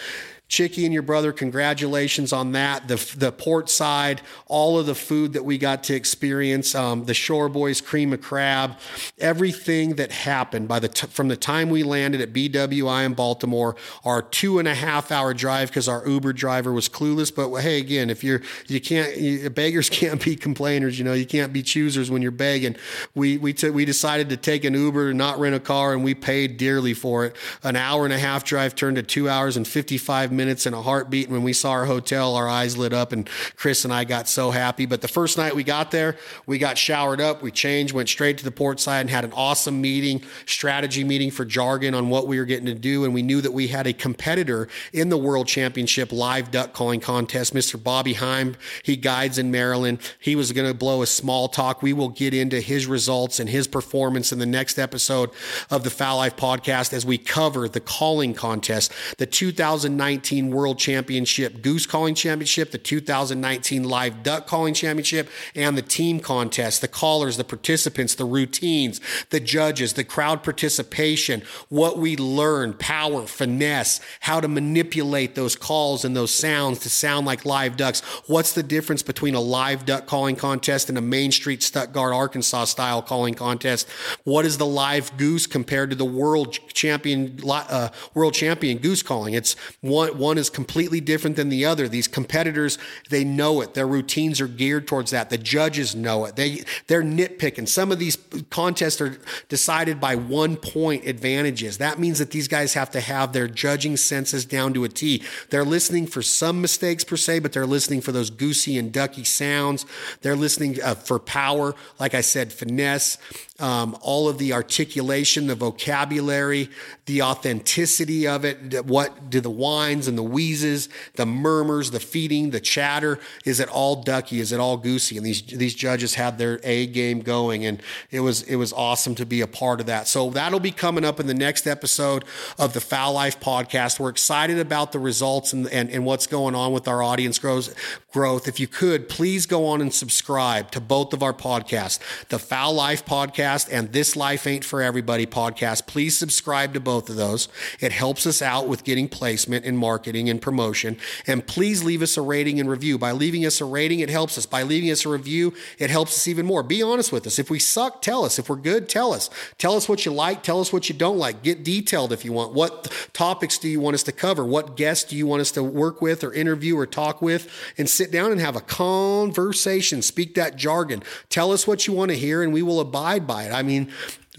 Chicky 0.47 0.85
and 0.85 0.93
your 0.93 1.03
brother, 1.03 1.33
congratulations 1.33 2.31
on 2.31 2.53
that. 2.53 2.87
The, 2.87 2.95
the 3.17 3.33
port 3.33 3.69
side, 3.69 4.21
all 4.45 4.79
of 4.79 4.85
the 4.85 4.95
food 4.95 5.33
that 5.33 5.43
we 5.43 5.57
got 5.57 5.83
to 5.85 5.93
experience, 5.93 6.73
um, 6.73 7.03
the 7.03 7.13
Shore 7.13 7.49
Boys 7.49 7.81
cream 7.81 8.13
of 8.13 8.21
crab, 8.21 8.77
everything 9.19 9.95
that 9.95 10.11
happened 10.11 10.69
by 10.69 10.79
the 10.79 10.87
t- 10.87 11.07
from 11.07 11.27
the 11.27 11.35
time 11.35 11.69
we 11.69 11.83
landed 11.83 12.21
at 12.21 12.31
BWI 12.31 13.05
in 13.05 13.13
Baltimore, 13.13 13.75
our 14.05 14.21
two 14.21 14.57
and 14.57 14.69
a 14.69 14.73
half 14.73 15.11
hour 15.11 15.33
drive 15.33 15.67
because 15.67 15.89
our 15.89 16.07
Uber 16.07 16.31
driver 16.31 16.71
was 16.71 16.87
clueless. 16.87 17.33
But 17.33 17.53
hey, 17.59 17.79
again, 17.79 18.09
if 18.09 18.23
you're 18.23 18.41
you 18.67 18.79
can't 18.79 19.17
you, 19.17 19.49
beggars 19.49 19.89
can't 19.97 20.23
be 20.23 20.37
complainers, 20.37 20.97
you 20.97 21.03
know, 21.03 21.13
you 21.13 21.25
can't 21.25 21.51
be 21.51 21.61
choosers 21.61 22.09
when 22.09 22.21
you're 22.21 22.31
begging. 22.31 22.77
We 23.15 23.37
we 23.37 23.51
t- 23.51 23.69
we 23.69 23.83
decided 23.83 24.29
to 24.29 24.37
take 24.37 24.63
an 24.63 24.73
Uber, 24.73 25.09
and 25.09 25.17
not 25.17 25.39
rent 25.39 25.55
a 25.55 25.59
car, 25.59 25.91
and 25.91 26.05
we 26.05 26.15
paid 26.15 26.55
dearly 26.55 26.93
for 26.93 27.25
it. 27.25 27.35
An 27.63 27.75
hour 27.75 28.05
and 28.05 28.13
a 28.13 28.19
half 28.19 28.45
drive 28.45 28.75
turned 28.75 28.95
to 28.95 29.03
two 29.03 29.27
hours 29.27 29.57
and 29.57 29.67
fifty 29.67 29.97
five 29.97 30.36
minutes 30.37 30.65
in 30.65 30.73
a 30.73 30.81
heartbeat. 30.81 31.25
And 31.25 31.33
when 31.33 31.43
we 31.43 31.53
saw 31.53 31.71
our 31.71 31.85
hotel, 31.85 32.35
our 32.35 32.47
eyes 32.47 32.77
lit 32.77 32.93
up, 32.93 33.11
and 33.11 33.29
Chris 33.55 33.83
and 33.83 33.93
I 33.93 34.03
got 34.03 34.27
so 34.29 34.51
happy. 34.51 34.85
But 34.85 35.01
the 35.01 35.07
first 35.07 35.37
night 35.37 35.55
we 35.55 35.63
got 35.63 35.91
there, 35.91 36.15
we 36.45 36.57
got 36.57 36.77
showered 36.77 37.19
up, 37.19 37.41
we 37.41 37.51
changed, 37.51 37.93
went 37.93 38.07
straight 38.07 38.37
to 38.37 38.43
the 38.43 38.51
port 38.51 38.79
side, 38.79 39.01
and 39.01 39.09
had 39.09 39.25
an 39.25 39.33
awesome 39.33 39.81
meeting, 39.81 40.21
strategy 40.45 41.03
meeting 41.03 41.31
for 41.31 41.43
jargon 41.43 41.93
on 41.93 42.09
what 42.09 42.27
we 42.27 42.39
were 42.39 42.45
getting 42.45 42.67
to 42.67 42.75
do. 42.75 43.03
And 43.03 43.13
we 43.13 43.21
knew 43.21 43.41
that 43.41 43.51
we 43.51 43.67
had 43.67 43.87
a 43.87 43.93
competitor 43.93 44.67
in 44.93 45.09
the 45.09 45.17
World 45.17 45.47
Championship 45.47 46.11
live 46.11 46.51
duck 46.51 46.73
calling 46.73 46.99
contest, 46.99 47.53
Mr. 47.53 47.81
Bobby 47.81 48.13
Heim. 48.13 48.55
He 48.83 48.95
guides 48.95 49.37
in 49.37 49.51
Maryland. 49.51 49.99
He 50.19 50.35
was 50.35 50.51
going 50.51 50.67
to 50.67 50.77
blow 50.77 51.01
a 51.01 51.07
small 51.07 51.47
talk. 51.47 51.81
We 51.81 51.93
will 51.93 52.09
get 52.09 52.33
into 52.33 52.61
his 52.61 52.85
results 52.85 53.39
and 53.39 53.49
his 53.49 53.67
performance 53.67 54.31
in 54.31 54.39
the 54.39 54.45
next 54.45 54.77
episode 54.77 55.31
of 55.69 55.83
the 55.83 55.89
Fowl 55.89 56.17
Life 56.17 56.35
podcast 56.35 56.93
as 56.93 57.05
we 57.05 57.17
cover 57.17 57.67
the 57.67 57.79
calling 57.79 58.33
contest, 58.33 58.91
the 59.17 59.25
2019 59.25 60.26
World 60.31 60.77
Championship 60.77 61.61
Goose 61.61 61.85
Calling 61.85 62.15
Championship, 62.15 62.71
the 62.71 62.77
2019 62.77 63.83
Live 63.83 64.23
Duck 64.23 64.47
Calling 64.47 64.73
Championship, 64.73 65.29
and 65.55 65.77
the 65.77 65.81
team 65.81 66.19
contest, 66.19 66.81
the 66.81 66.87
callers, 66.87 67.37
the 67.37 67.43
participants, 67.43 68.15
the 68.15 68.25
routines, 68.25 68.99
the 69.29 69.39
judges, 69.39 69.93
the 69.93 70.03
crowd 70.03 70.43
participation, 70.43 71.41
what 71.69 71.97
we 71.97 72.17
learned, 72.17 72.79
power, 72.79 73.25
finesse, 73.25 74.01
how 74.21 74.41
to 74.41 74.47
manipulate 74.47 75.35
those 75.35 75.55
calls 75.55 76.03
and 76.03 76.15
those 76.15 76.33
sounds 76.33 76.79
to 76.79 76.89
sound 76.89 77.25
like 77.25 77.45
live 77.45 77.77
ducks. 77.77 78.01
What's 78.27 78.53
the 78.53 78.63
difference 78.63 79.03
between 79.03 79.35
a 79.35 79.39
live 79.39 79.85
duck 79.85 80.05
calling 80.05 80.35
contest 80.35 80.89
and 80.89 80.97
a 80.97 81.01
Main 81.01 81.31
Street 81.31 81.63
Stuttgart, 81.63 82.13
Arkansas 82.13 82.65
style 82.65 83.01
calling 83.01 83.33
contest? 83.33 83.87
What 84.23 84.45
is 84.45 84.57
the 84.57 84.65
live 84.65 85.15
goose 85.17 85.47
compared 85.47 85.89
to 85.91 85.95
the 85.95 86.05
world 86.05 86.57
champion, 86.73 87.39
uh, 87.47 87.89
world 88.13 88.33
champion 88.33 88.77
goose 88.79 89.01
calling? 89.03 89.33
It's 89.33 89.55
one, 89.81 90.16
one 90.17 90.37
is 90.37 90.49
completely 90.49 90.99
different 90.99 91.35
than 91.35 91.49
the 91.49 91.65
other. 91.65 91.87
These 91.87 92.07
competitors, 92.07 92.77
they 93.09 93.23
know 93.23 93.61
it. 93.61 93.73
Their 93.73 93.87
routines 93.87 94.41
are 94.41 94.47
geared 94.47 94.87
towards 94.87 95.11
that. 95.11 95.29
The 95.29 95.37
judges 95.37 95.95
know 95.95 96.25
it. 96.25 96.35
They, 96.35 96.63
they're 96.87 97.03
nitpicking. 97.03 97.67
Some 97.67 97.91
of 97.91 97.99
these 97.99 98.17
contests 98.49 99.01
are 99.01 99.17
decided 99.49 99.99
by 99.99 100.15
one 100.15 100.55
point 100.55 101.05
advantages. 101.05 101.77
That 101.77 101.99
means 101.99 102.19
that 102.19 102.31
these 102.31 102.47
guys 102.47 102.73
have 102.73 102.91
to 102.91 103.01
have 103.01 103.33
their 103.33 103.47
judging 103.47 103.97
senses 103.97 104.45
down 104.45 104.73
to 104.73 104.83
a 104.83 104.89
T. 104.89 105.23
They're 105.49 105.65
listening 105.65 106.07
for 106.07 106.21
some 106.21 106.61
mistakes 106.61 107.03
per 107.03 107.17
se, 107.17 107.39
but 107.39 107.53
they're 107.53 107.65
listening 107.65 108.01
for 108.01 108.11
those 108.11 108.29
goosey 108.29 108.77
and 108.77 108.91
ducky 108.91 109.23
sounds. 109.23 109.85
They're 110.21 110.35
listening 110.35 110.81
uh, 110.81 110.95
for 110.95 111.19
power, 111.19 111.75
like 111.99 112.13
I 112.13 112.21
said, 112.21 112.51
finesse, 112.51 113.17
um, 113.59 113.97
all 114.01 114.29
of 114.29 114.37
the 114.37 114.53
articulation, 114.53 115.47
the 115.47 115.55
vocabulary, 115.55 116.69
the 117.05 117.23
authenticity 117.23 118.27
of 118.27 118.45
it. 118.45 118.85
What 118.85 119.31
do 119.31 119.41
the 119.41 119.49
whines 119.49 120.07
and 120.07 120.15
the 120.17 120.23
wheezes, 120.23 120.89
the 121.15 121.25
murmurs, 121.25 121.89
the 121.89 121.99
feeding, 121.99 122.51
the 122.51 122.59
chatter? 122.59 123.19
Is 123.45 123.59
it 123.59 123.67
all 123.69 124.03
ducky? 124.03 124.39
Is 124.39 124.51
it 124.51 124.59
all 124.59 124.77
goosey? 124.77 125.17
And 125.17 125.25
these 125.25 125.41
these 125.41 125.73
judges 125.73 126.13
had 126.13 126.37
their 126.37 126.59
A 126.63 126.85
game 126.85 127.21
going, 127.21 127.65
and 127.65 127.81
it 128.11 128.19
was 128.19 128.43
it 128.43 128.57
was 128.57 128.73
awesome 128.73 129.15
to 129.15 129.25
be 129.25 129.41
a 129.41 129.47
part 129.47 129.79
of 129.79 129.87
that. 129.87 130.07
So 130.07 130.29
that'll 130.29 130.59
be 130.59 130.71
coming 130.71 131.03
up 131.03 131.19
in 131.19 131.25
the 131.25 131.33
next 131.33 131.65
episode 131.65 132.25
of 132.59 132.73
the 132.73 132.81
Fowl 132.81 133.13
Life 133.13 133.39
podcast. 133.39 133.99
We're 133.99 134.09
excited 134.09 134.59
about 134.59 134.91
the 134.91 134.99
results 134.99 135.53
and, 135.53 135.67
and, 135.69 135.89
and 135.89 136.05
what's 136.05 136.27
going 136.27 136.53
on 136.53 136.73
with 136.73 136.87
our 136.87 137.01
audience 137.01 137.39
growth. 137.39 137.73
Growth. 138.11 138.47
If 138.47 138.59
you 138.59 138.67
could, 138.67 139.09
please 139.09 139.45
go 139.45 139.67
on 139.67 139.79
and 139.79 139.93
subscribe 139.93 140.71
to 140.71 140.81
both 140.81 141.13
of 141.13 141.21
our 141.21 141.33
podcasts, 141.33 141.99
the 142.29 142.39
Fowl 142.39 142.73
Life 142.73 143.05
podcast 143.05 143.46
podcast 143.47 143.69
and 143.71 143.91
This 143.91 144.15
Life 144.15 144.45
Ain't 144.45 144.65
For 144.65 144.81
Everybody 144.81 145.25
podcast. 145.25 145.87
Please 145.87 146.17
subscribe 146.17 146.73
to 146.73 146.79
both 146.79 147.09
of 147.09 147.15
those. 147.15 147.47
It 147.79 147.91
helps 147.91 148.25
us 148.25 148.41
out 148.41 148.67
with 148.67 148.83
getting 148.83 149.07
placement 149.07 149.65
and 149.65 149.77
marketing 149.77 150.29
and 150.29 150.41
promotion. 150.41 150.97
And 151.25 151.45
please 151.45 151.83
leave 151.83 152.01
us 152.01 152.17
a 152.17 152.21
rating 152.21 152.59
and 152.59 152.69
review. 152.69 152.97
By 152.97 153.11
leaving 153.11 153.45
us 153.45 153.61
a 153.61 153.65
rating, 153.65 153.99
it 154.01 154.09
helps 154.09 154.37
us. 154.37 154.45
By 154.45 154.63
leaving 154.63 154.91
us 154.91 155.05
a 155.05 155.09
review, 155.09 155.53
it 155.79 155.89
helps 155.89 156.15
us 156.15 156.27
even 156.27 156.45
more. 156.45 156.61
Be 156.63 156.81
honest 156.81 157.11
with 157.11 157.25
us. 157.25 157.39
If 157.39 157.49
we 157.49 157.59
suck, 157.59 158.01
tell 158.01 158.25
us. 158.25 158.37
If 158.37 158.49
we're 158.49 158.57
good, 158.57 158.89
tell 158.89 159.13
us. 159.13 159.29
Tell 159.57 159.75
us 159.75 159.87
what 159.87 160.05
you 160.05 160.11
like. 160.11 160.43
Tell 160.43 160.59
us 160.59 160.73
what 160.73 160.89
you 160.89 160.95
don't 160.95 161.17
like. 161.17 161.43
Get 161.43 161.63
detailed 161.63 162.11
if 162.11 162.25
you 162.25 162.33
want. 162.33 162.53
What 162.53 162.91
topics 163.13 163.57
do 163.57 163.69
you 163.69 163.79
want 163.79 163.93
us 163.93 164.03
to 164.03 164.11
cover? 164.11 164.45
What 164.45 164.75
guests 164.75 165.09
do 165.09 165.15
you 165.15 165.25
want 165.25 165.41
us 165.41 165.51
to 165.51 165.63
work 165.63 166.01
with 166.01 166.23
or 166.23 166.33
interview 166.33 166.77
or 166.77 166.85
talk 166.85 167.21
with? 167.21 167.49
And 167.77 167.89
sit 167.89 168.11
down 168.11 168.31
and 168.31 168.41
have 168.41 168.55
a 168.55 168.61
conversation. 168.61 170.01
Speak 170.01 170.35
that 170.35 170.57
jargon. 170.57 171.03
Tell 171.29 171.51
us 171.51 171.65
what 171.65 171.87
you 171.87 171.93
want 171.93 172.11
to 172.11 172.17
hear, 172.17 172.43
and 172.43 172.51
we 172.51 172.61
will 172.61 172.79
abide 172.79 173.25
by 173.25 173.36
it. 173.43 173.51
I 173.51 173.63
mean, 173.63 173.91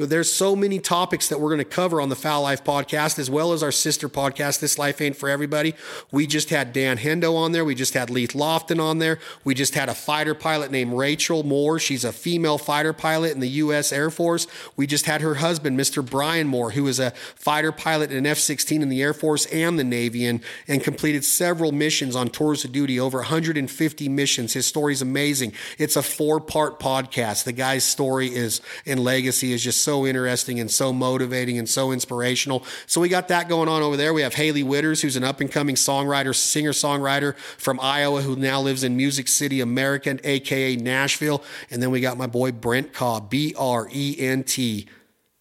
there's 0.07 0.33
so 0.33 0.55
many 0.55 0.79
topics 0.79 1.29
that 1.29 1.41
we're 1.41 1.49
going 1.49 1.59
to 1.59 1.65
cover 1.65 2.01
on 2.01 2.09
the 2.09 2.17
Fowl 2.17 2.43
Life 2.43 2.63
podcast, 2.63 3.19
as 3.19 3.29
well 3.29 3.53
as 3.53 3.65
our 3.65 3.73
sister 3.73 4.09
podcast, 4.09 4.61
This 4.61 4.79
Life 4.79 5.01
Ain't 5.01 5.17
For 5.17 5.29
Everybody. 5.29 5.75
We 6.13 6.27
just 6.27 6.51
had 6.51 6.73
Dan 6.73 6.99
Hendo 6.99 7.35
on 7.35 7.51
there. 7.51 7.65
We 7.65 7.75
just 7.75 7.95
had 7.95 8.09
Leith 8.09 8.33
Lofton 8.33 8.81
on 8.81 8.99
there. 8.99 9.19
We 9.43 9.55
just 9.55 9.75
had 9.75 9.89
a 9.89 9.95
fighter 9.95 10.35
pilot 10.35 10.71
named 10.71 10.93
Rachel 10.93 11.43
Moore. 11.43 11.81
She's 11.81 12.05
a 12.05 12.13
female 12.13 12.59
fighter 12.59 12.93
pilot 12.93 13.33
in 13.33 13.41
the 13.41 13.49
U.S. 13.49 13.93
Air 13.93 14.09
Force. 14.11 14.47
We 14.77 14.87
just 14.87 15.07
had 15.07 15.21
her 15.21 15.37
husband, 15.37 15.79
Mr. 15.79 16.09
Brian 16.09 16.47
Moore, 16.47 16.71
who 16.71 16.87
is 16.87 17.01
a 17.01 17.11
fighter 17.35 17.73
pilot 17.73 18.13
in 18.13 18.19
an 18.19 18.27
F 18.27 18.39
16 18.39 18.83
in 18.83 18.89
the 18.89 19.03
Air 19.03 19.15
Force 19.15 19.47
and 19.47 19.79
the 19.79 19.85
Navy 19.85 20.27
and, 20.27 20.41
and 20.69 20.83
completed 20.83 21.25
several 21.25 21.73
missions 21.73 22.15
on 22.15 22.29
tours 22.29 22.65
of 22.65 22.71
duty, 22.71 23.01
over 23.01 23.19
150 23.19 24.09
missions. 24.09 24.53
His 24.53 24.67
story's 24.67 25.03
amazing. 25.03 25.55
It's 25.77 25.97
a 25.97 26.03
four 26.03 26.41
part 26.41 26.79
podcast. 26.79 27.43
The 27.45 27.53
guy's 27.53 27.83
story 27.83 28.29
is 28.29 28.61
and 28.87 29.01
legacy 29.01 29.53
is 29.53 29.65
just 29.65 29.88
so 29.89 30.07
interesting 30.07 30.61
and 30.61 30.71
so 30.71 30.93
motivating 30.93 31.57
and 31.57 31.67
so 31.67 31.93
inspirational. 31.93 32.63
So 32.87 33.01
we 33.01 33.09
got 33.09 33.29
that 33.29 33.49
going 33.49 33.71
on 33.71 33.81
over 33.81 33.97
there. 33.97 34.13
We 34.13 34.21
have 34.21 34.35
Hailey 34.35 34.63
Whitters, 34.63 35.01
who's 35.01 35.17
an 35.17 35.25
up 35.25 35.41
and 35.41 35.51
coming 35.51 35.77
songwriter, 35.77 36.35
singer 36.35 36.73
songwriter 36.73 37.35
from 37.57 37.81
Iowa, 37.81 38.21
who 38.21 38.37
now 38.37 38.61
lives 38.61 38.85
in 38.85 38.99
Music 38.99 39.29
City, 39.29 39.63
America, 39.63 40.19
aka 40.25 40.77
Nashville. 40.77 41.43
And 41.71 41.83
then 41.83 41.91
we 41.91 42.03
got 42.03 42.19
my 42.19 42.27
boy 42.27 42.53
Brent 42.53 42.93
Cobb, 42.93 43.31
B 43.31 43.55
R 43.57 43.89
E 43.91 44.15
N 44.19 44.45
T 44.45 44.87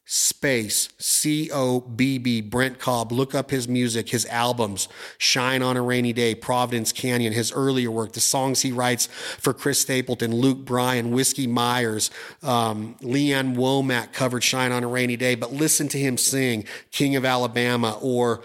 space 0.10 0.88
C 0.98 1.52
O 1.52 1.82
B 1.82 2.18
B 2.18 2.40
Brent 2.40 2.80
Cobb. 2.80 3.12
Look 3.12 3.36
up 3.36 3.52
his 3.52 3.68
music, 3.68 4.08
his 4.10 4.26
albums, 4.28 4.88
Shine 5.18 5.62
on 5.62 5.76
a 5.76 5.82
Rainy 5.82 6.14
Day, 6.14 6.34
Providence 6.34 6.94
Canyon, 6.94 7.34
his 7.34 7.52
earlier 7.52 7.92
work, 7.92 8.14
the 8.14 8.22
songs 8.22 8.62
he 8.62 8.72
writes 8.72 9.08
for 9.08 9.54
Chris 9.54 9.80
Stapleton, 9.80 10.34
Luke 10.34 10.60
Bryan, 10.60 11.12
Whiskey 11.12 11.46
Myers, 11.46 12.10
um, 12.42 12.96
Lee 13.02 13.34
Ann 13.34 13.58
Womack 13.58 14.14
covered 14.14 14.46
Shine 14.46 14.72
on 14.72 14.86
a 14.86 14.88
Rainy 14.88 15.18
Day, 15.18 15.36
but 15.36 15.52
listen 15.52 15.90
to 15.90 16.00
him 16.00 16.18
sing 16.18 16.64
King 16.92 17.18
of 17.18 17.26
Alabama 17.26 18.00
or 18.02 18.44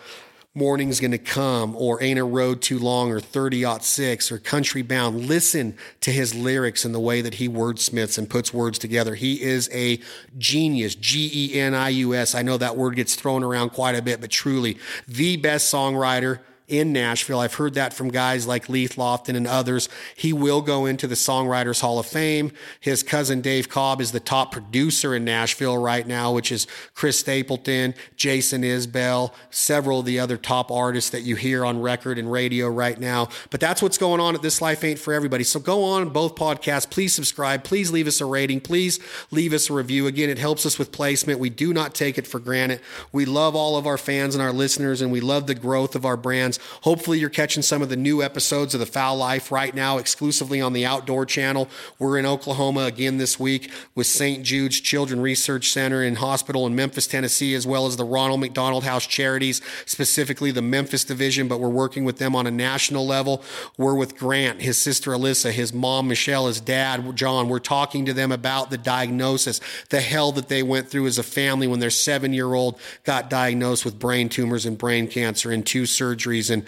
Morning's 0.54 1.00
Gonna 1.00 1.16
Come 1.16 1.74
or 1.76 2.02
Ain't 2.02 2.18
a 2.18 2.24
Road 2.24 2.60
Too 2.60 2.78
Long 2.78 3.10
or 3.10 3.20
30 3.20 3.64
6 3.80 4.30
or 4.30 4.38
Country 4.38 4.82
Bound. 4.82 5.26
Listen 5.26 5.74
to 6.02 6.12
his 6.12 6.34
lyrics 6.34 6.84
and 6.84 6.94
the 6.94 7.00
way 7.00 7.22
that 7.22 7.34
he 7.34 7.48
wordsmiths 7.48 8.18
and 8.18 8.28
puts 8.28 8.52
words 8.52 8.78
together. 8.78 9.14
He 9.14 9.42
is 9.42 9.70
a 9.72 9.98
genius, 10.36 10.94
G 10.94 11.30
E 11.32 11.58
N 11.58 11.72
I 11.72 11.88
U 11.88 12.14
S. 12.14 12.34
I 12.34 12.42
know 12.42 12.58
that 12.58 12.76
word 12.76 12.96
gets 12.96 13.14
thrown 13.14 13.42
around 13.42 13.70
quite 13.70 13.94
a 13.94 14.02
bit, 14.02 14.20
but 14.20 14.30
truly 14.30 14.76
the 15.08 15.38
best 15.38 15.72
songwriter 15.72 16.40
in 16.68 16.92
Nashville. 16.92 17.40
I've 17.40 17.54
heard 17.54 17.74
that 17.74 17.92
from 17.92 18.10
guys 18.10 18.46
like 18.46 18.68
Leith 18.68 18.96
Lofton 18.96 19.36
and 19.36 19.46
others. 19.46 19.88
He 20.16 20.32
will 20.32 20.62
go 20.62 20.86
into 20.86 21.06
the 21.06 21.14
Songwriters 21.14 21.80
Hall 21.80 21.98
of 21.98 22.06
Fame. 22.06 22.52
His 22.80 23.02
cousin 23.02 23.40
Dave 23.40 23.68
Cobb 23.68 24.00
is 24.00 24.12
the 24.12 24.20
top 24.20 24.52
producer 24.52 25.14
in 25.14 25.24
Nashville 25.24 25.76
right 25.76 26.06
now, 26.06 26.32
which 26.32 26.50
is 26.52 26.66
Chris 26.94 27.18
Stapleton, 27.18 27.94
Jason 28.16 28.62
Isbell, 28.62 29.32
several 29.50 30.00
of 30.00 30.06
the 30.06 30.18
other 30.18 30.36
top 30.36 30.70
artists 30.70 31.10
that 31.10 31.22
you 31.22 31.36
hear 31.36 31.64
on 31.64 31.80
record 31.80 32.18
and 32.18 32.30
radio 32.30 32.68
right 32.68 32.98
now. 32.98 33.28
But 33.50 33.60
that's 33.60 33.82
what's 33.82 33.98
going 33.98 34.20
on 34.20 34.34
at 34.34 34.42
This 34.42 34.60
Life 34.62 34.84
Ain't 34.84 34.98
For 34.98 35.12
Everybody. 35.12 35.44
So 35.44 35.60
go 35.60 35.84
on 35.84 36.08
both 36.10 36.34
podcasts. 36.34 36.88
Please 36.88 37.14
subscribe. 37.14 37.64
Please 37.64 37.90
leave 37.90 38.06
us 38.06 38.20
a 38.20 38.26
rating. 38.26 38.60
Please 38.60 38.98
leave 39.30 39.52
us 39.52 39.68
a 39.70 39.72
review. 39.72 40.06
Again, 40.06 40.30
it 40.30 40.38
helps 40.38 40.64
us 40.64 40.78
with 40.78 40.92
placement. 40.92 41.38
We 41.38 41.50
do 41.50 41.72
not 41.72 41.94
take 41.94 42.18
it 42.18 42.26
for 42.26 42.38
granted. 42.38 42.80
We 43.12 43.24
love 43.24 43.54
all 43.54 43.76
of 43.76 43.86
our 43.86 43.98
fans 43.98 44.34
and 44.34 44.42
our 44.42 44.52
listeners, 44.52 45.00
and 45.00 45.12
we 45.12 45.20
love 45.20 45.46
the 45.46 45.54
growth 45.54 45.94
of 45.94 46.04
our 46.04 46.16
brands. 46.58 46.80
Hopefully, 46.82 47.18
you're 47.18 47.30
catching 47.30 47.62
some 47.62 47.82
of 47.82 47.88
the 47.88 47.96
new 47.96 48.22
episodes 48.22 48.74
of 48.74 48.80
The 48.80 48.86
Fowl 48.86 49.16
Life 49.16 49.52
right 49.52 49.74
now 49.74 49.98
exclusively 49.98 50.60
on 50.60 50.72
the 50.72 50.86
Outdoor 50.86 51.26
Channel. 51.26 51.68
We're 51.98 52.18
in 52.18 52.26
Oklahoma 52.26 52.84
again 52.84 53.18
this 53.18 53.38
week 53.38 53.70
with 53.94 54.06
St. 54.06 54.44
Jude's 54.44 54.80
Children 54.80 55.20
Research 55.20 55.70
Center 55.70 56.02
and 56.02 56.18
Hospital 56.18 56.66
in 56.66 56.74
Memphis, 56.74 57.06
Tennessee, 57.06 57.54
as 57.54 57.66
well 57.66 57.86
as 57.86 57.96
the 57.96 58.04
Ronald 58.04 58.40
McDonald 58.40 58.84
House 58.84 59.06
Charities, 59.06 59.60
specifically 59.86 60.50
the 60.50 60.62
Memphis 60.62 61.04
division, 61.04 61.48
but 61.48 61.60
we're 61.60 61.68
working 61.68 62.04
with 62.04 62.18
them 62.18 62.34
on 62.34 62.46
a 62.46 62.50
national 62.50 63.06
level. 63.06 63.42
We're 63.76 63.94
with 63.94 64.16
Grant, 64.16 64.62
his 64.62 64.78
sister 64.78 65.12
Alyssa, 65.12 65.50
his 65.50 65.72
mom 65.72 66.08
Michelle, 66.08 66.46
his 66.46 66.60
dad 66.60 67.16
John. 67.16 67.48
We're 67.48 67.58
talking 67.58 68.06
to 68.06 68.12
them 68.12 68.32
about 68.32 68.70
the 68.70 68.78
diagnosis, 68.78 69.60
the 69.90 70.00
hell 70.00 70.32
that 70.32 70.48
they 70.48 70.62
went 70.62 70.88
through 70.88 71.06
as 71.06 71.18
a 71.18 71.22
family 71.22 71.66
when 71.66 71.80
their 71.80 71.90
seven 71.90 72.32
year 72.32 72.54
old 72.54 72.78
got 73.04 73.30
diagnosed 73.30 73.84
with 73.84 73.98
brain 73.98 74.28
tumors 74.28 74.66
and 74.66 74.78
brain 74.78 75.06
cancer 75.08 75.50
and 75.50 75.64
two 75.64 75.82
surgeries 75.82 76.41
and 76.50 76.64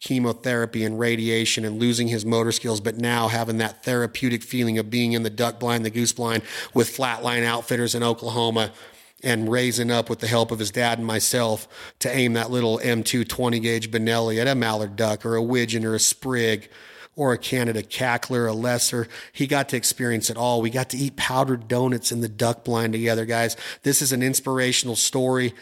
chemotherapy 0.00 0.84
and 0.84 0.98
radiation 0.98 1.64
and 1.64 1.80
losing 1.80 2.08
his 2.08 2.24
motor 2.24 2.52
skills, 2.52 2.80
but 2.80 2.98
now 2.98 3.28
having 3.28 3.58
that 3.58 3.84
therapeutic 3.84 4.42
feeling 4.42 4.78
of 4.78 4.90
being 4.90 5.12
in 5.12 5.24
the 5.24 5.30
duck 5.30 5.58
blind, 5.58 5.84
the 5.84 5.90
goose 5.90 6.12
blind 6.12 6.42
with 6.72 6.96
flatline 6.96 7.44
outfitters 7.44 7.94
in 7.94 8.02
Oklahoma 8.02 8.72
and 9.22 9.50
raising 9.50 9.90
up 9.90 10.08
with 10.08 10.20
the 10.20 10.28
help 10.28 10.52
of 10.52 10.60
his 10.60 10.70
dad 10.70 10.98
and 10.98 11.06
myself 11.06 11.66
to 11.98 12.14
aim 12.14 12.34
that 12.34 12.50
little 12.50 12.78
M2 12.78 13.26
20 13.26 13.58
gauge 13.58 13.90
Benelli 13.90 14.40
at 14.40 14.46
a 14.46 14.54
mallard 14.54 14.94
duck 14.94 15.26
or 15.26 15.34
a 15.34 15.42
widgeon 15.42 15.84
or 15.84 15.94
a 15.94 16.00
sprig 16.00 16.70
or 17.16 17.32
a 17.32 17.38
Canada 17.38 17.82
cackler, 17.82 18.48
a 18.48 18.52
lesser. 18.52 19.08
He 19.32 19.48
got 19.48 19.68
to 19.70 19.76
experience 19.76 20.30
it 20.30 20.36
all. 20.36 20.62
We 20.62 20.70
got 20.70 20.90
to 20.90 20.96
eat 20.96 21.16
powdered 21.16 21.66
donuts 21.66 22.12
in 22.12 22.20
the 22.20 22.28
duck 22.28 22.62
blind 22.62 22.92
together, 22.92 23.24
guys. 23.24 23.56
This 23.82 24.00
is 24.00 24.12
an 24.12 24.22
inspirational 24.22 24.94
story. 24.94 25.52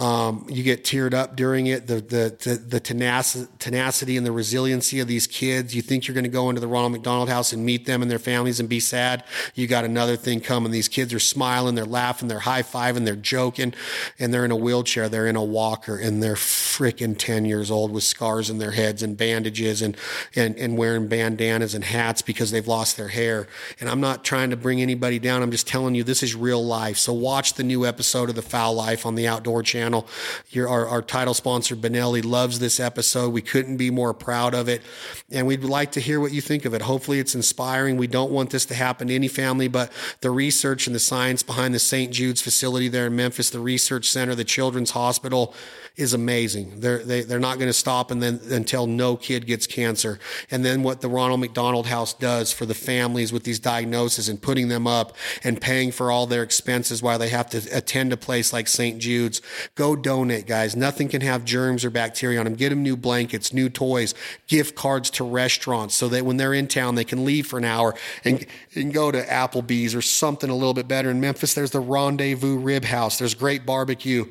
Um, 0.00 0.46
you 0.48 0.62
get 0.62 0.82
teared 0.82 1.12
up 1.12 1.36
during 1.36 1.66
it. 1.66 1.86
The 1.86 1.96
the 1.96 2.36
the, 2.42 2.54
the 2.56 2.80
tenac- 2.80 3.48
tenacity 3.58 4.16
and 4.16 4.24
the 4.24 4.32
resiliency 4.32 4.98
of 4.98 5.08
these 5.08 5.26
kids. 5.26 5.74
You 5.74 5.82
think 5.82 6.08
you're 6.08 6.14
going 6.14 6.24
to 6.24 6.30
go 6.30 6.48
into 6.48 6.60
the 6.60 6.66
Ronald 6.66 6.92
McDonald 6.92 7.28
House 7.28 7.52
and 7.52 7.66
meet 7.66 7.84
them 7.84 8.00
and 8.00 8.10
their 8.10 8.18
families 8.18 8.60
and 8.60 8.68
be 8.68 8.80
sad. 8.80 9.24
You 9.54 9.66
got 9.66 9.84
another 9.84 10.16
thing 10.16 10.40
coming. 10.40 10.72
These 10.72 10.88
kids 10.88 11.12
are 11.12 11.20
smiling, 11.20 11.74
they're 11.74 11.84
laughing, 11.84 12.28
they're 12.28 12.38
high 12.38 12.62
fiving, 12.62 13.04
they're 13.04 13.14
joking, 13.14 13.74
and 14.18 14.32
they're 14.32 14.46
in 14.46 14.50
a 14.50 14.56
wheelchair, 14.56 15.10
they're 15.10 15.26
in 15.26 15.36
a 15.36 15.44
walker, 15.44 15.98
and 15.98 16.22
they're 16.22 16.34
freaking 16.34 17.14
ten 17.18 17.44
years 17.44 17.70
old 17.70 17.92
with 17.92 18.04
scars 18.04 18.48
in 18.48 18.56
their 18.56 18.70
heads 18.70 19.02
and 19.02 19.18
bandages 19.18 19.82
and 19.82 19.98
and 20.34 20.56
and 20.56 20.78
wearing 20.78 21.08
bandanas 21.08 21.74
and 21.74 21.84
hats 21.84 22.22
because 22.22 22.52
they've 22.52 22.68
lost 22.68 22.96
their 22.96 23.08
hair. 23.08 23.48
And 23.78 23.90
I'm 23.90 24.00
not 24.00 24.24
trying 24.24 24.48
to 24.48 24.56
bring 24.56 24.80
anybody 24.80 25.18
down. 25.18 25.42
I'm 25.42 25.50
just 25.50 25.68
telling 25.68 25.94
you 25.94 26.04
this 26.04 26.22
is 26.22 26.34
real 26.34 26.64
life. 26.64 26.96
So 26.96 27.12
watch 27.12 27.52
the 27.54 27.64
new 27.64 27.84
episode 27.84 28.30
of 28.30 28.34
The 28.34 28.40
Fowl 28.40 28.72
Life 28.72 29.04
on 29.04 29.14
the 29.14 29.28
Outdoor 29.28 29.62
Channel 29.62 29.89
channel. 29.90 30.06
Your, 30.50 30.68
our, 30.68 30.86
our 30.86 31.02
title 31.02 31.34
sponsor, 31.34 31.76
Benelli, 31.76 32.24
loves 32.24 32.58
this 32.58 32.80
episode. 32.80 33.32
We 33.32 33.42
couldn't 33.42 33.76
be 33.76 33.90
more 33.90 34.14
proud 34.14 34.54
of 34.54 34.68
it. 34.68 34.82
And 35.30 35.46
we'd 35.46 35.64
like 35.64 35.92
to 35.92 36.00
hear 36.00 36.20
what 36.20 36.32
you 36.32 36.40
think 36.40 36.64
of 36.64 36.74
it. 36.74 36.82
Hopefully, 36.82 37.18
it's 37.18 37.34
inspiring. 37.34 37.96
We 37.96 38.06
don't 38.06 38.30
want 38.30 38.50
this 38.50 38.64
to 38.66 38.74
happen 38.74 39.08
to 39.08 39.14
any 39.14 39.28
family, 39.28 39.68
but 39.68 39.92
the 40.20 40.30
research 40.30 40.86
and 40.86 40.94
the 40.94 41.00
science 41.00 41.42
behind 41.42 41.74
the 41.74 41.78
St. 41.78 42.12
Jude's 42.12 42.40
facility 42.40 42.88
there 42.88 43.06
in 43.06 43.16
Memphis, 43.16 43.50
the 43.50 43.60
research 43.60 44.08
center, 44.08 44.34
the 44.34 44.44
Children's 44.44 44.92
Hospital, 44.92 45.54
is 45.96 46.14
amazing. 46.14 46.80
They're 46.80 47.04
they, 47.04 47.22
they're 47.22 47.38
not 47.38 47.58
going 47.58 47.68
to 47.68 47.74
stop 47.74 48.10
and 48.10 48.22
then 48.22 48.40
until 48.50 48.86
no 48.86 49.16
kid 49.16 49.46
gets 49.46 49.66
cancer. 49.66 50.18
And 50.50 50.64
then 50.64 50.82
what 50.82 51.00
the 51.00 51.08
Ronald 51.08 51.40
McDonald 51.40 51.86
House 51.86 52.14
does 52.14 52.52
for 52.52 52.66
the 52.66 52.74
families 52.74 53.32
with 53.32 53.44
these 53.44 53.58
diagnoses 53.58 54.28
and 54.28 54.40
putting 54.40 54.68
them 54.68 54.86
up 54.86 55.16
and 55.44 55.60
paying 55.60 55.92
for 55.92 56.10
all 56.10 56.26
their 56.26 56.42
expenses 56.42 57.02
while 57.02 57.18
they 57.18 57.28
have 57.28 57.50
to 57.50 57.58
attend 57.76 58.12
a 58.12 58.16
place 58.16 58.52
like 58.52 58.68
St. 58.68 58.98
Jude's. 58.98 59.42
Go 59.74 59.96
donate, 59.96 60.46
guys. 60.46 60.74
Nothing 60.74 61.08
can 61.08 61.20
have 61.20 61.44
germs 61.44 61.84
or 61.84 61.90
bacteria 61.90 62.38
on 62.38 62.44
them. 62.44 62.54
Get 62.54 62.70
them 62.70 62.82
new 62.82 62.96
blankets, 62.96 63.52
new 63.52 63.68
toys, 63.68 64.14
gift 64.46 64.74
cards 64.74 65.10
to 65.10 65.24
restaurants 65.24 65.94
so 65.94 66.08
that 66.08 66.24
when 66.24 66.36
they're 66.36 66.54
in 66.54 66.68
town 66.68 66.94
they 66.94 67.04
can 67.04 67.24
leave 67.24 67.46
for 67.46 67.58
an 67.58 67.64
hour 67.64 67.94
and, 68.24 68.46
and 68.74 68.94
go 68.94 69.10
to 69.10 69.22
Applebee's 69.24 69.94
or 69.94 70.02
something 70.02 70.50
a 70.50 70.54
little 70.54 70.74
bit 70.74 70.88
better. 70.88 71.10
In 71.10 71.20
Memphis, 71.20 71.54
there's 71.54 71.70
the 71.70 71.80
Rendezvous 71.80 72.58
Rib 72.58 72.84
House. 72.84 73.18
There's 73.18 73.34
great 73.34 73.66
barbecue 73.66 74.26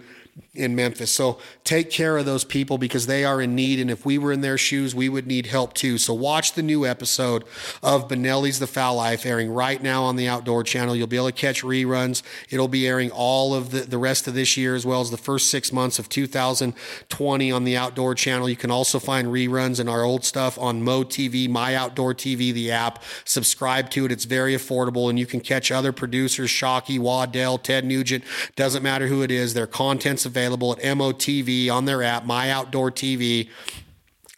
in 0.53 0.75
Memphis. 0.75 1.11
So 1.11 1.39
take 1.63 1.89
care 1.89 2.17
of 2.17 2.25
those 2.25 2.43
people 2.43 2.77
because 2.77 3.07
they 3.07 3.23
are 3.23 3.41
in 3.41 3.55
need. 3.55 3.79
And 3.79 3.89
if 3.89 4.05
we 4.05 4.17
were 4.17 4.31
in 4.31 4.41
their 4.41 4.57
shoes, 4.57 4.93
we 4.93 5.09
would 5.09 5.27
need 5.27 5.45
help 5.45 5.73
too. 5.73 5.97
So 5.97 6.13
watch 6.13 6.53
the 6.53 6.63
new 6.63 6.85
episode 6.85 7.43
of 7.81 8.07
Benelli's 8.07 8.59
The 8.59 8.67
Fowl 8.67 8.95
Life 8.95 9.25
airing 9.25 9.51
right 9.51 9.81
now 9.81 10.03
on 10.03 10.15
the 10.15 10.27
Outdoor 10.27 10.63
Channel. 10.63 10.95
You'll 10.95 11.07
be 11.07 11.17
able 11.17 11.27
to 11.27 11.31
catch 11.31 11.63
reruns. 11.63 12.23
It'll 12.49 12.67
be 12.67 12.87
airing 12.87 13.11
all 13.11 13.53
of 13.53 13.71
the, 13.71 13.81
the 13.81 13.97
rest 13.97 14.27
of 14.27 14.33
this 14.33 14.57
year 14.57 14.75
as 14.75 14.85
well 14.85 15.01
as 15.01 15.11
the 15.11 15.17
first 15.17 15.49
six 15.49 15.71
months 15.71 15.99
of 15.99 16.09
2020 16.09 17.51
on 17.51 17.63
the 17.63 17.77
Outdoor 17.77 18.15
Channel. 18.15 18.49
You 18.49 18.55
can 18.55 18.71
also 18.71 18.99
find 18.99 19.27
reruns 19.27 19.79
and 19.79 19.89
our 19.89 20.03
old 20.03 20.25
stuff 20.25 20.57
on 20.57 20.83
Mo 20.83 21.03
TV, 21.03 21.49
My 21.49 21.75
Outdoor 21.75 22.13
TV, 22.13 22.53
the 22.53 22.71
app. 22.71 23.03
Subscribe 23.25 23.89
to 23.91 24.05
it. 24.05 24.11
It's 24.11 24.25
very 24.25 24.55
affordable 24.55 25.09
and 25.09 25.19
you 25.19 25.25
can 25.25 25.39
catch 25.39 25.71
other 25.71 25.91
producers, 25.91 26.49
Shockey, 26.49 26.99
Waddell, 26.99 27.57
Ted 27.57 27.85
Nugent. 27.85 28.23
Doesn't 28.55 28.83
matter 28.83 29.07
who 29.07 29.21
it 29.21 29.31
is. 29.31 29.53
Their 29.53 29.67
content's 29.67 30.25
available 30.29 30.71
at 30.71 30.79
MOTV 30.79 31.69
on 31.69 31.83
their 31.83 32.01
app, 32.01 32.25
My 32.25 32.49
Outdoor 32.51 32.91
TV. 32.91 33.49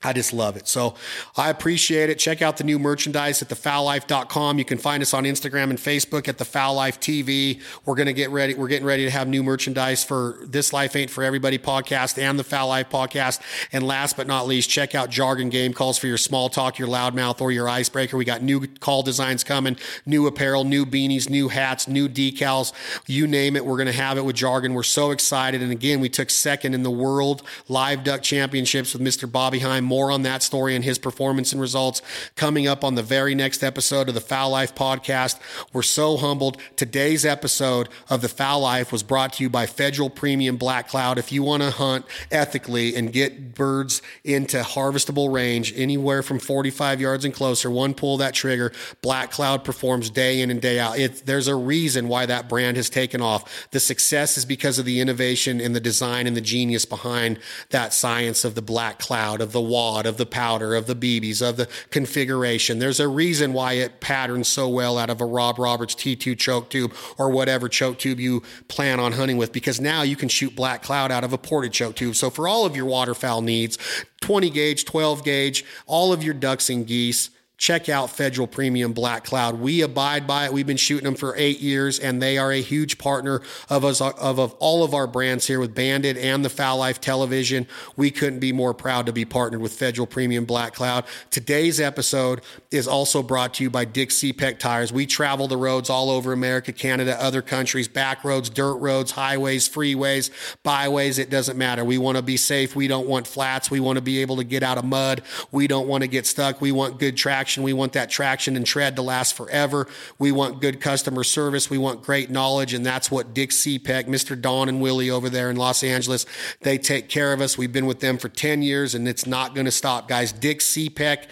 I 0.04 0.14
just 0.14 0.34
love 0.34 0.58
it. 0.58 0.68
So 0.68 0.96
I 1.38 1.52
appreciate 1.52 2.10
it. 2.10 2.18
Check 2.18 2.42
out 2.42 2.58
the 2.58 2.64
new 2.64 2.80
merchandise 2.80 3.40
at 3.44 3.50
thefowllife.com. 3.50 4.58
You 4.58 4.66
can 4.66 4.80
find 4.80 5.04
us 5.04 5.14
on 5.14 5.26
Instagram 5.26 5.70
and 5.70 5.78
Facebook 5.78 6.28
at 6.28 6.40
the 6.40 6.46
Fowl 6.46 6.74
Life 6.74 7.00
TV. 7.00 7.62
We're 7.86 7.94
going 7.94 8.08
to 8.08 8.14
get 8.14 8.32
ready. 8.32 8.56
We're 8.56 8.68
getting 8.68 8.88
ready 8.88 9.06
to 9.06 9.12
have 9.12 9.28
new 9.28 9.44
merchandise 9.44 10.04
for 10.04 10.40
This 10.44 10.74
Life 10.74 10.96
Ain't 10.96 11.12
For 11.12 11.24
Everybody 11.24 11.60
podcast 11.60 12.18
and 12.18 12.40
the 12.40 12.44
Fowl 12.44 12.70
Life 12.70 12.90
podcast. 12.90 13.42
And 13.72 13.86
last 13.86 14.18
but 14.18 14.26
not 14.26 14.48
least, 14.48 14.72
check 14.72 14.96
out 14.96 15.12
Jargon 15.12 15.50
Game 15.50 15.72
Calls 15.72 16.00
for 16.00 16.08
your 16.08 16.18
small 16.18 16.50
talk, 16.50 16.80
your 16.80 16.88
loudmouth, 16.88 17.40
or 17.40 17.52
your 17.52 17.70
icebreaker. 17.70 18.18
We 18.18 18.26
got 18.26 18.42
new 18.42 18.66
call 18.66 19.04
designs 19.04 19.44
coming, 19.44 19.78
new 20.08 20.26
apparel, 20.26 20.64
new 20.64 20.84
beanies, 20.84 21.30
new 21.30 21.50
hats, 21.50 21.88
new 21.88 22.10
decals. 22.10 22.74
You 23.06 23.28
name 23.28 23.56
it, 23.56 23.64
we're 23.64 23.78
going 23.78 23.86
to 23.86 23.94
have 23.94 24.18
it 24.18 24.26
with 24.26 24.36
Jargon. 24.36 24.74
We're 24.74 24.82
so 24.82 25.12
excited. 25.12 25.62
And 25.62 25.72
again, 25.72 26.00
we 26.00 26.10
took 26.10 26.32
second 26.32 26.74
in 26.74 26.82
the 26.82 26.90
World 26.90 27.44
Live 27.68 28.04
Duck 28.04 28.24
Championships 28.24 28.94
with 28.94 29.04
Mr. 29.04 29.32
Bobby 29.32 29.60
Heim 29.60 29.91
more 29.92 30.10
on 30.10 30.22
that 30.22 30.42
story 30.42 30.74
and 30.74 30.86
his 30.86 30.98
performance 30.98 31.52
and 31.52 31.60
results 31.60 32.02
coming 32.38 32.66
up 32.66 32.82
on 32.82 32.96
the 32.96 33.04
very 33.04 33.36
next 33.36 33.62
episode 33.62 34.08
of 34.08 34.14
the 34.14 34.22
Fowl 34.22 34.52
Life 34.52 34.74
podcast. 34.74 35.38
We're 35.74 35.82
so 35.82 36.16
humbled. 36.16 36.56
Today's 36.78 37.26
episode 37.26 37.90
of 38.10 38.22
the 38.22 38.30
Fowl 38.30 38.62
Life 38.62 38.94
was 38.94 39.04
brought 39.04 39.34
to 39.34 39.44
you 39.44 39.50
by 39.50 39.66
Federal 39.66 40.10
Premium 40.10 40.56
Black 40.56 40.88
Cloud. 40.88 41.18
If 41.18 41.34
you 41.34 41.44
want 41.44 41.62
to 41.62 41.72
hunt 41.72 42.06
ethically 42.32 42.96
and 42.96 43.12
get 43.12 43.54
birds 43.54 44.02
into 44.24 44.62
harvestable 44.62 45.30
range 45.30 45.74
anywhere 45.76 46.24
from 46.24 46.40
45 46.40 47.02
yards 47.02 47.26
and 47.26 47.34
closer, 47.34 47.70
one 47.70 47.94
pull 47.94 48.16
that 48.16 48.34
trigger, 48.34 48.72
Black 49.02 49.30
Cloud 49.30 49.66
performs 49.66 50.10
day 50.10 50.40
in 50.40 50.50
and 50.50 50.62
day 50.62 50.80
out. 50.80 50.98
It, 50.98 51.26
there's 51.26 51.50
a 51.50 51.56
reason 51.56 52.08
why 52.08 52.26
that 52.28 52.48
brand 52.48 52.78
has 52.78 52.90
taken 52.90 53.22
off. 53.22 53.68
The 53.72 53.82
success 53.82 54.38
is 54.38 54.46
because 54.46 54.80
of 54.80 54.86
the 54.86 55.02
innovation 55.02 55.60
and 55.60 55.76
the 55.76 55.82
design 55.82 56.28
and 56.28 56.38
the 56.38 56.40
genius 56.40 56.86
behind 56.86 57.40
that 57.72 57.94
science 57.94 58.46
of 58.46 58.56
the 58.56 58.62
black 58.62 58.98
cloud, 58.98 59.42
of 59.42 59.52
the 59.52 59.60
wall 59.60 59.81
wad, 59.82 60.06
of 60.06 60.18
the 60.18 60.26
powder, 60.26 60.76
of 60.76 60.86
the 60.86 60.96
BBs, 60.96 61.42
of 61.42 61.58
the 61.58 61.68
configuration. 61.90 62.80
There's 62.80 63.00
a 63.00 63.08
reason 63.08 63.54
why 63.54 63.74
it 63.74 64.00
patterns 64.00 64.48
so 64.48 64.70
well 64.70 64.98
out 64.98 65.10
of 65.10 65.22
a 65.22 65.26
Rob 65.26 65.58
Roberts 65.58 65.96
T2 65.96 66.38
choke 66.38 66.70
tube 66.70 66.94
or 67.18 67.30
whatever 67.30 67.68
choke 67.68 67.98
tube 67.98 68.20
you 68.20 68.44
plan 68.68 69.00
on 69.00 69.14
hunting 69.14 69.38
with, 69.38 69.52
because 69.52 69.80
now 69.80 70.04
you 70.04 70.16
can 70.16 70.30
shoot 70.30 70.56
black 70.56 70.84
cloud 70.84 71.12
out 71.12 71.24
of 71.24 71.34
a 71.34 71.38
ported 71.38 71.74
choke 71.74 71.96
tube. 71.96 72.16
So 72.16 72.30
for 72.30 72.48
all 72.48 72.66
of 72.66 72.76
your 72.76 72.86
waterfowl 72.86 73.42
needs, 73.42 73.78
20 74.22 74.50
gauge, 74.52 74.86
12 74.86 75.24
gauge, 75.24 75.66
all 75.88 76.14
of 76.14 76.24
your 76.24 76.36
ducks 76.36 76.70
and 76.70 76.86
geese, 76.86 77.32
check 77.62 77.90
out 77.90 78.10
Federal 78.10 78.48
Premium 78.48 78.92
Black 78.92 79.24
Cloud. 79.24 79.60
We 79.60 79.84
abide 79.84 80.26
by 80.26 80.46
it. 80.46 80.54
We've 80.54 80.66
been 80.66 80.78
shooting 80.78 81.06
them 81.06 81.14
for 81.14 81.36
eight 81.38 81.60
years, 81.60 82.00
and 82.00 82.20
they 82.20 82.40
are 82.40 82.52
a 82.52 82.60
huge 82.60 82.98
partner 82.98 83.44
of 83.70 83.86
us 83.86 84.02
of, 84.02 84.40
of 84.40 84.54
all 84.54 84.84
of 84.84 84.96
our 84.96 85.06
brands 85.06 85.46
here 85.46 85.60
with 85.60 85.76
Banded 85.76 86.18
and 86.18 86.44
the 86.44 86.50
Fowl 86.50 86.78
Life 86.78 87.00
Television. 87.00 87.68
We 87.96 88.10
couldn't 88.10 88.40
be 88.40 88.52
more 88.52 88.74
proud 88.74 89.06
to 89.06 89.14
be 89.14 89.26
partnered 89.26 89.62
with 89.62 89.74
Federal 89.74 90.08
Premium 90.08 90.44
Black 90.44 90.74
Cloud. 90.74 91.06
Today's 91.30 91.80
episode 91.80 92.42
is 92.72 92.88
also 92.88 93.22
brought 93.22 93.54
to 93.56 93.64
you 93.64 93.70
by 93.70 93.86
Dick 93.86 94.10
Cepek 94.10 94.58
Tires. 94.58 94.92
We 94.92 95.06
travel 95.06 95.48
the 95.48 95.58
roads 95.58 95.88
all 95.88 96.10
over 96.10 96.34
America, 96.34 96.74
Canada, 96.74 97.22
other 97.22 97.44
countries, 97.44 97.88
back 97.88 98.24
roads, 98.24 98.50
dirt 98.50 98.78
roads, 98.78 99.12
highways, 99.12 99.70
freeways, 99.70 100.32
byways. 100.64 101.20
It 101.20 101.30
doesn't 101.30 101.60
matter. 101.60 101.86
We 101.86 102.00
want 102.00 102.18
to 102.18 102.24
be 102.24 102.38
safe. 102.38 102.76
We 102.76 102.88
don't 102.88 103.08
want 103.08 103.28
flats. 103.28 103.70
We 103.70 103.80
want 103.80 103.98
to 103.98 104.02
be 104.02 104.20
able 104.24 104.38
to 104.38 104.44
get 104.44 104.64
out 104.64 104.80
of 104.80 104.84
mud. 104.84 105.22
We 105.52 105.68
don't 105.68 105.88
want 105.88 106.02
to 106.02 106.08
get 106.08 106.26
stuck. 106.26 106.60
We 106.60 106.72
want 106.72 106.98
good 106.98 107.16
traction 107.16 107.51
traction. 107.52 107.64
We 107.64 107.74
want 107.74 107.94
that 107.94 108.10
traction 108.10 108.56
and 108.56 108.66
tread 108.66 108.96
to 108.96 109.02
last 109.02 109.36
forever. 109.36 109.88
We 110.18 110.32
want 110.32 110.62
good 110.62 110.80
customer 110.80 111.24
service. 111.24 111.70
We 111.70 111.78
want 111.78 112.02
great 112.02 112.30
knowledge. 112.30 112.74
And 112.74 112.86
that's 112.86 113.12
what 113.12 113.34
Dick 113.34 113.50
Cepek, 113.50 114.06
Mr. 114.06 114.40
Don 114.40 114.70
and 114.70 114.82
Willie 114.82 115.10
over 115.10 115.30
there 115.30 115.50
in 115.50 115.58
Los 115.58 115.84
Angeles, 115.84 116.26
they 116.62 116.78
take 116.78 117.10
care 117.10 117.34
of 117.34 117.42
us. 117.42 117.58
We've 117.58 117.72
been 117.72 117.86
with 117.86 118.00
them 118.00 118.18
for 118.18 118.30
10 118.30 118.62
years 118.62 118.96
and 118.96 119.08
it's 119.08 119.26
not 119.26 119.54
going 119.54 119.66
to 119.66 119.72
stop, 119.72 120.08
guys. 120.08 120.32
Dick 120.32 120.60
Cepek 120.60 121.26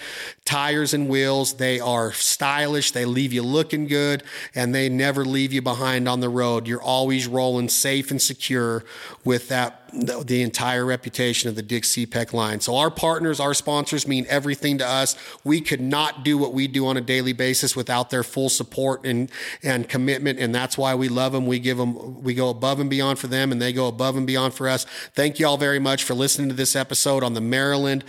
tires 0.49 0.95
and 0.95 1.07
wheels. 1.07 1.53
They 1.53 1.79
are 1.79 2.11
stylish. 2.11 2.89
They 2.89 3.05
leave 3.05 3.31
you 3.31 3.43
looking 3.43 3.85
good 3.85 4.23
and 4.55 4.73
they 4.73 4.89
never 4.89 5.23
leave 5.23 5.53
you 5.53 5.61
behind 5.61 6.09
on 6.09 6.21
the 6.21 6.29
road. 6.29 6.67
You're 6.67 6.81
always 6.81 7.27
rolling 7.27 7.69
safe 7.69 8.09
and 8.09 8.19
secure 8.19 8.83
with 9.23 9.47
that 9.49 9.75
the 9.93 10.41
entire 10.41 10.85
reputation 10.85 11.49
of 11.49 11.55
the 11.55 11.61
Dick 11.61 11.83
Cepek 11.83 12.33
line. 12.33 12.61
So 12.61 12.75
our 12.77 12.89
partners, 12.89 13.39
our 13.39 13.53
sponsors 13.53 14.07
mean 14.07 14.25
everything 14.27 14.79
to 14.79 14.87
us. 14.87 15.15
We 15.43 15.61
could 15.61 15.81
not 15.81 16.23
do 16.23 16.35
what 16.35 16.51
we 16.51 16.67
do 16.67 16.87
on 16.87 16.97
a 16.97 17.01
daily 17.01 17.33
basis 17.33 17.75
without 17.75 18.09
their 18.09 18.23
full 18.23 18.49
support 18.49 19.05
and 19.05 19.31
and 19.61 19.87
commitment 19.87 20.39
and 20.39 20.53
that's 20.53 20.79
why 20.79 20.95
we 20.95 21.09
love 21.09 21.31
them. 21.31 21.45
We 21.45 21.59
give 21.59 21.77
them 21.77 22.23
we 22.23 22.33
go 22.33 22.49
above 22.49 22.79
and 22.79 22.89
beyond 22.89 23.19
for 23.19 23.27
them 23.27 23.51
and 23.51 23.61
they 23.61 23.71
go 23.71 23.87
above 23.87 24.17
and 24.17 24.25
beyond 24.25 24.55
for 24.55 24.67
us. 24.67 24.87
Thank 25.13 25.37
you 25.37 25.45
all 25.45 25.57
very 25.57 25.79
much 25.79 26.03
for 26.03 26.15
listening 26.15 26.49
to 26.49 26.55
this 26.55 26.75
episode 26.75 27.23
on 27.23 27.35
the 27.35 27.41
Maryland 27.41 28.03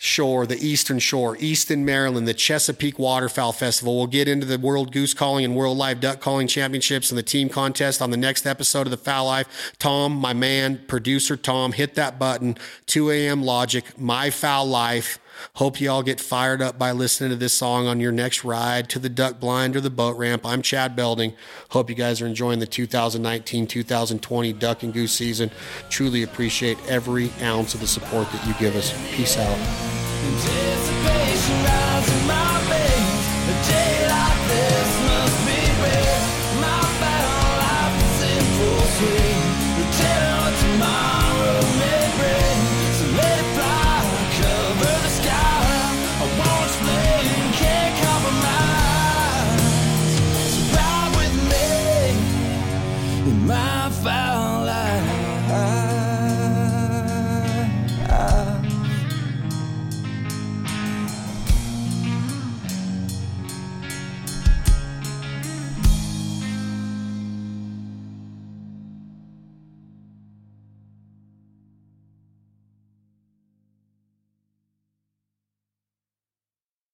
shore, 0.00 0.46
the 0.46 0.64
eastern 0.64 1.00
shore, 1.00 1.36
Easton, 1.40 1.84
Maryland, 1.84 2.26
the 2.28 2.32
Chesapeake 2.32 3.00
Waterfowl 3.00 3.52
Festival. 3.52 3.96
We'll 3.96 4.06
get 4.06 4.28
into 4.28 4.46
the 4.46 4.56
World 4.56 4.92
Goose 4.92 5.12
Calling 5.12 5.44
and 5.44 5.56
World 5.56 5.76
Live 5.76 6.00
Duck 6.00 6.20
Calling 6.20 6.46
Championships 6.46 7.10
and 7.10 7.18
the 7.18 7.22
team 7.22 7.48
contest 7.48 8.00
on 8.00 8.12
the 8.12 8.16
next 8.16 8.46
episode 8.46 8.86
of 8.86 8.92
the 8.92 8.96
Fowl 8.96 9.26
Life. 9.26 9.72
Tom, 9.80 10.12
my 10.12 10.32
man, 10.32 10.80
producer 10.86 11.36
Tom, 11.36 11.72
hit 11.72 11.96
that 11.96 12.16
button. 12.16 12.56
2 12.86 13.10
a.m. 13.10 13.42
Logic, 13.42 13.84
My 13.98 14.30
Fowl 14.30 14.66
Life 14.66 15.18
Hope 15.54 15.80
you 15.80 15.90
all 15.90 16.02
get 16.02 16.20
fired 16.20 16.62
up 16.62 16.78
by 16.78 16.92
listening 16.92 17.30
to 17.30 17.36
this 17.36 17.52
song 17.52 17.86
on 17.86 18.00
your 18.00 18.12
next 18.12 18.44
ride 18.44 18.88
to 18.90 18.98
the 18.98 19.08
duck 19.08 19.40
blind 19.40 19.76
or 19.76 19.80
the 19.80 19.90
boat 19.90 20.16
ramp. 20.16 20.44
I'm 20.44 20.62
Chad 20.62 20.96
Belding. 20.96 21.34
Hope 21.70 21.90
you 21.90 21.96
guys 21.96 22.20
are 22.20 22.26
enjoying 22.26 22.58
the 22.58 22.66
2019 22.66 23.66
2020 23.66 24.52
duck 24.54 24.82
and 24.82 24.92
goose 24.92 25.12
season. 25.12 25.50
Truly 25.90 26.22
appreciate 26.22 26.78
every 26.88 27.30
ounce 27.42 27.74
of 27.74 27.80
the 27.80 27.86
support 27.86 28.30
that 28.32 28.46
you 28.46 28.54
give 28.54 28.76
us. 28.76 28.92
Peace 29.14 29.36
out. 29.36 31.07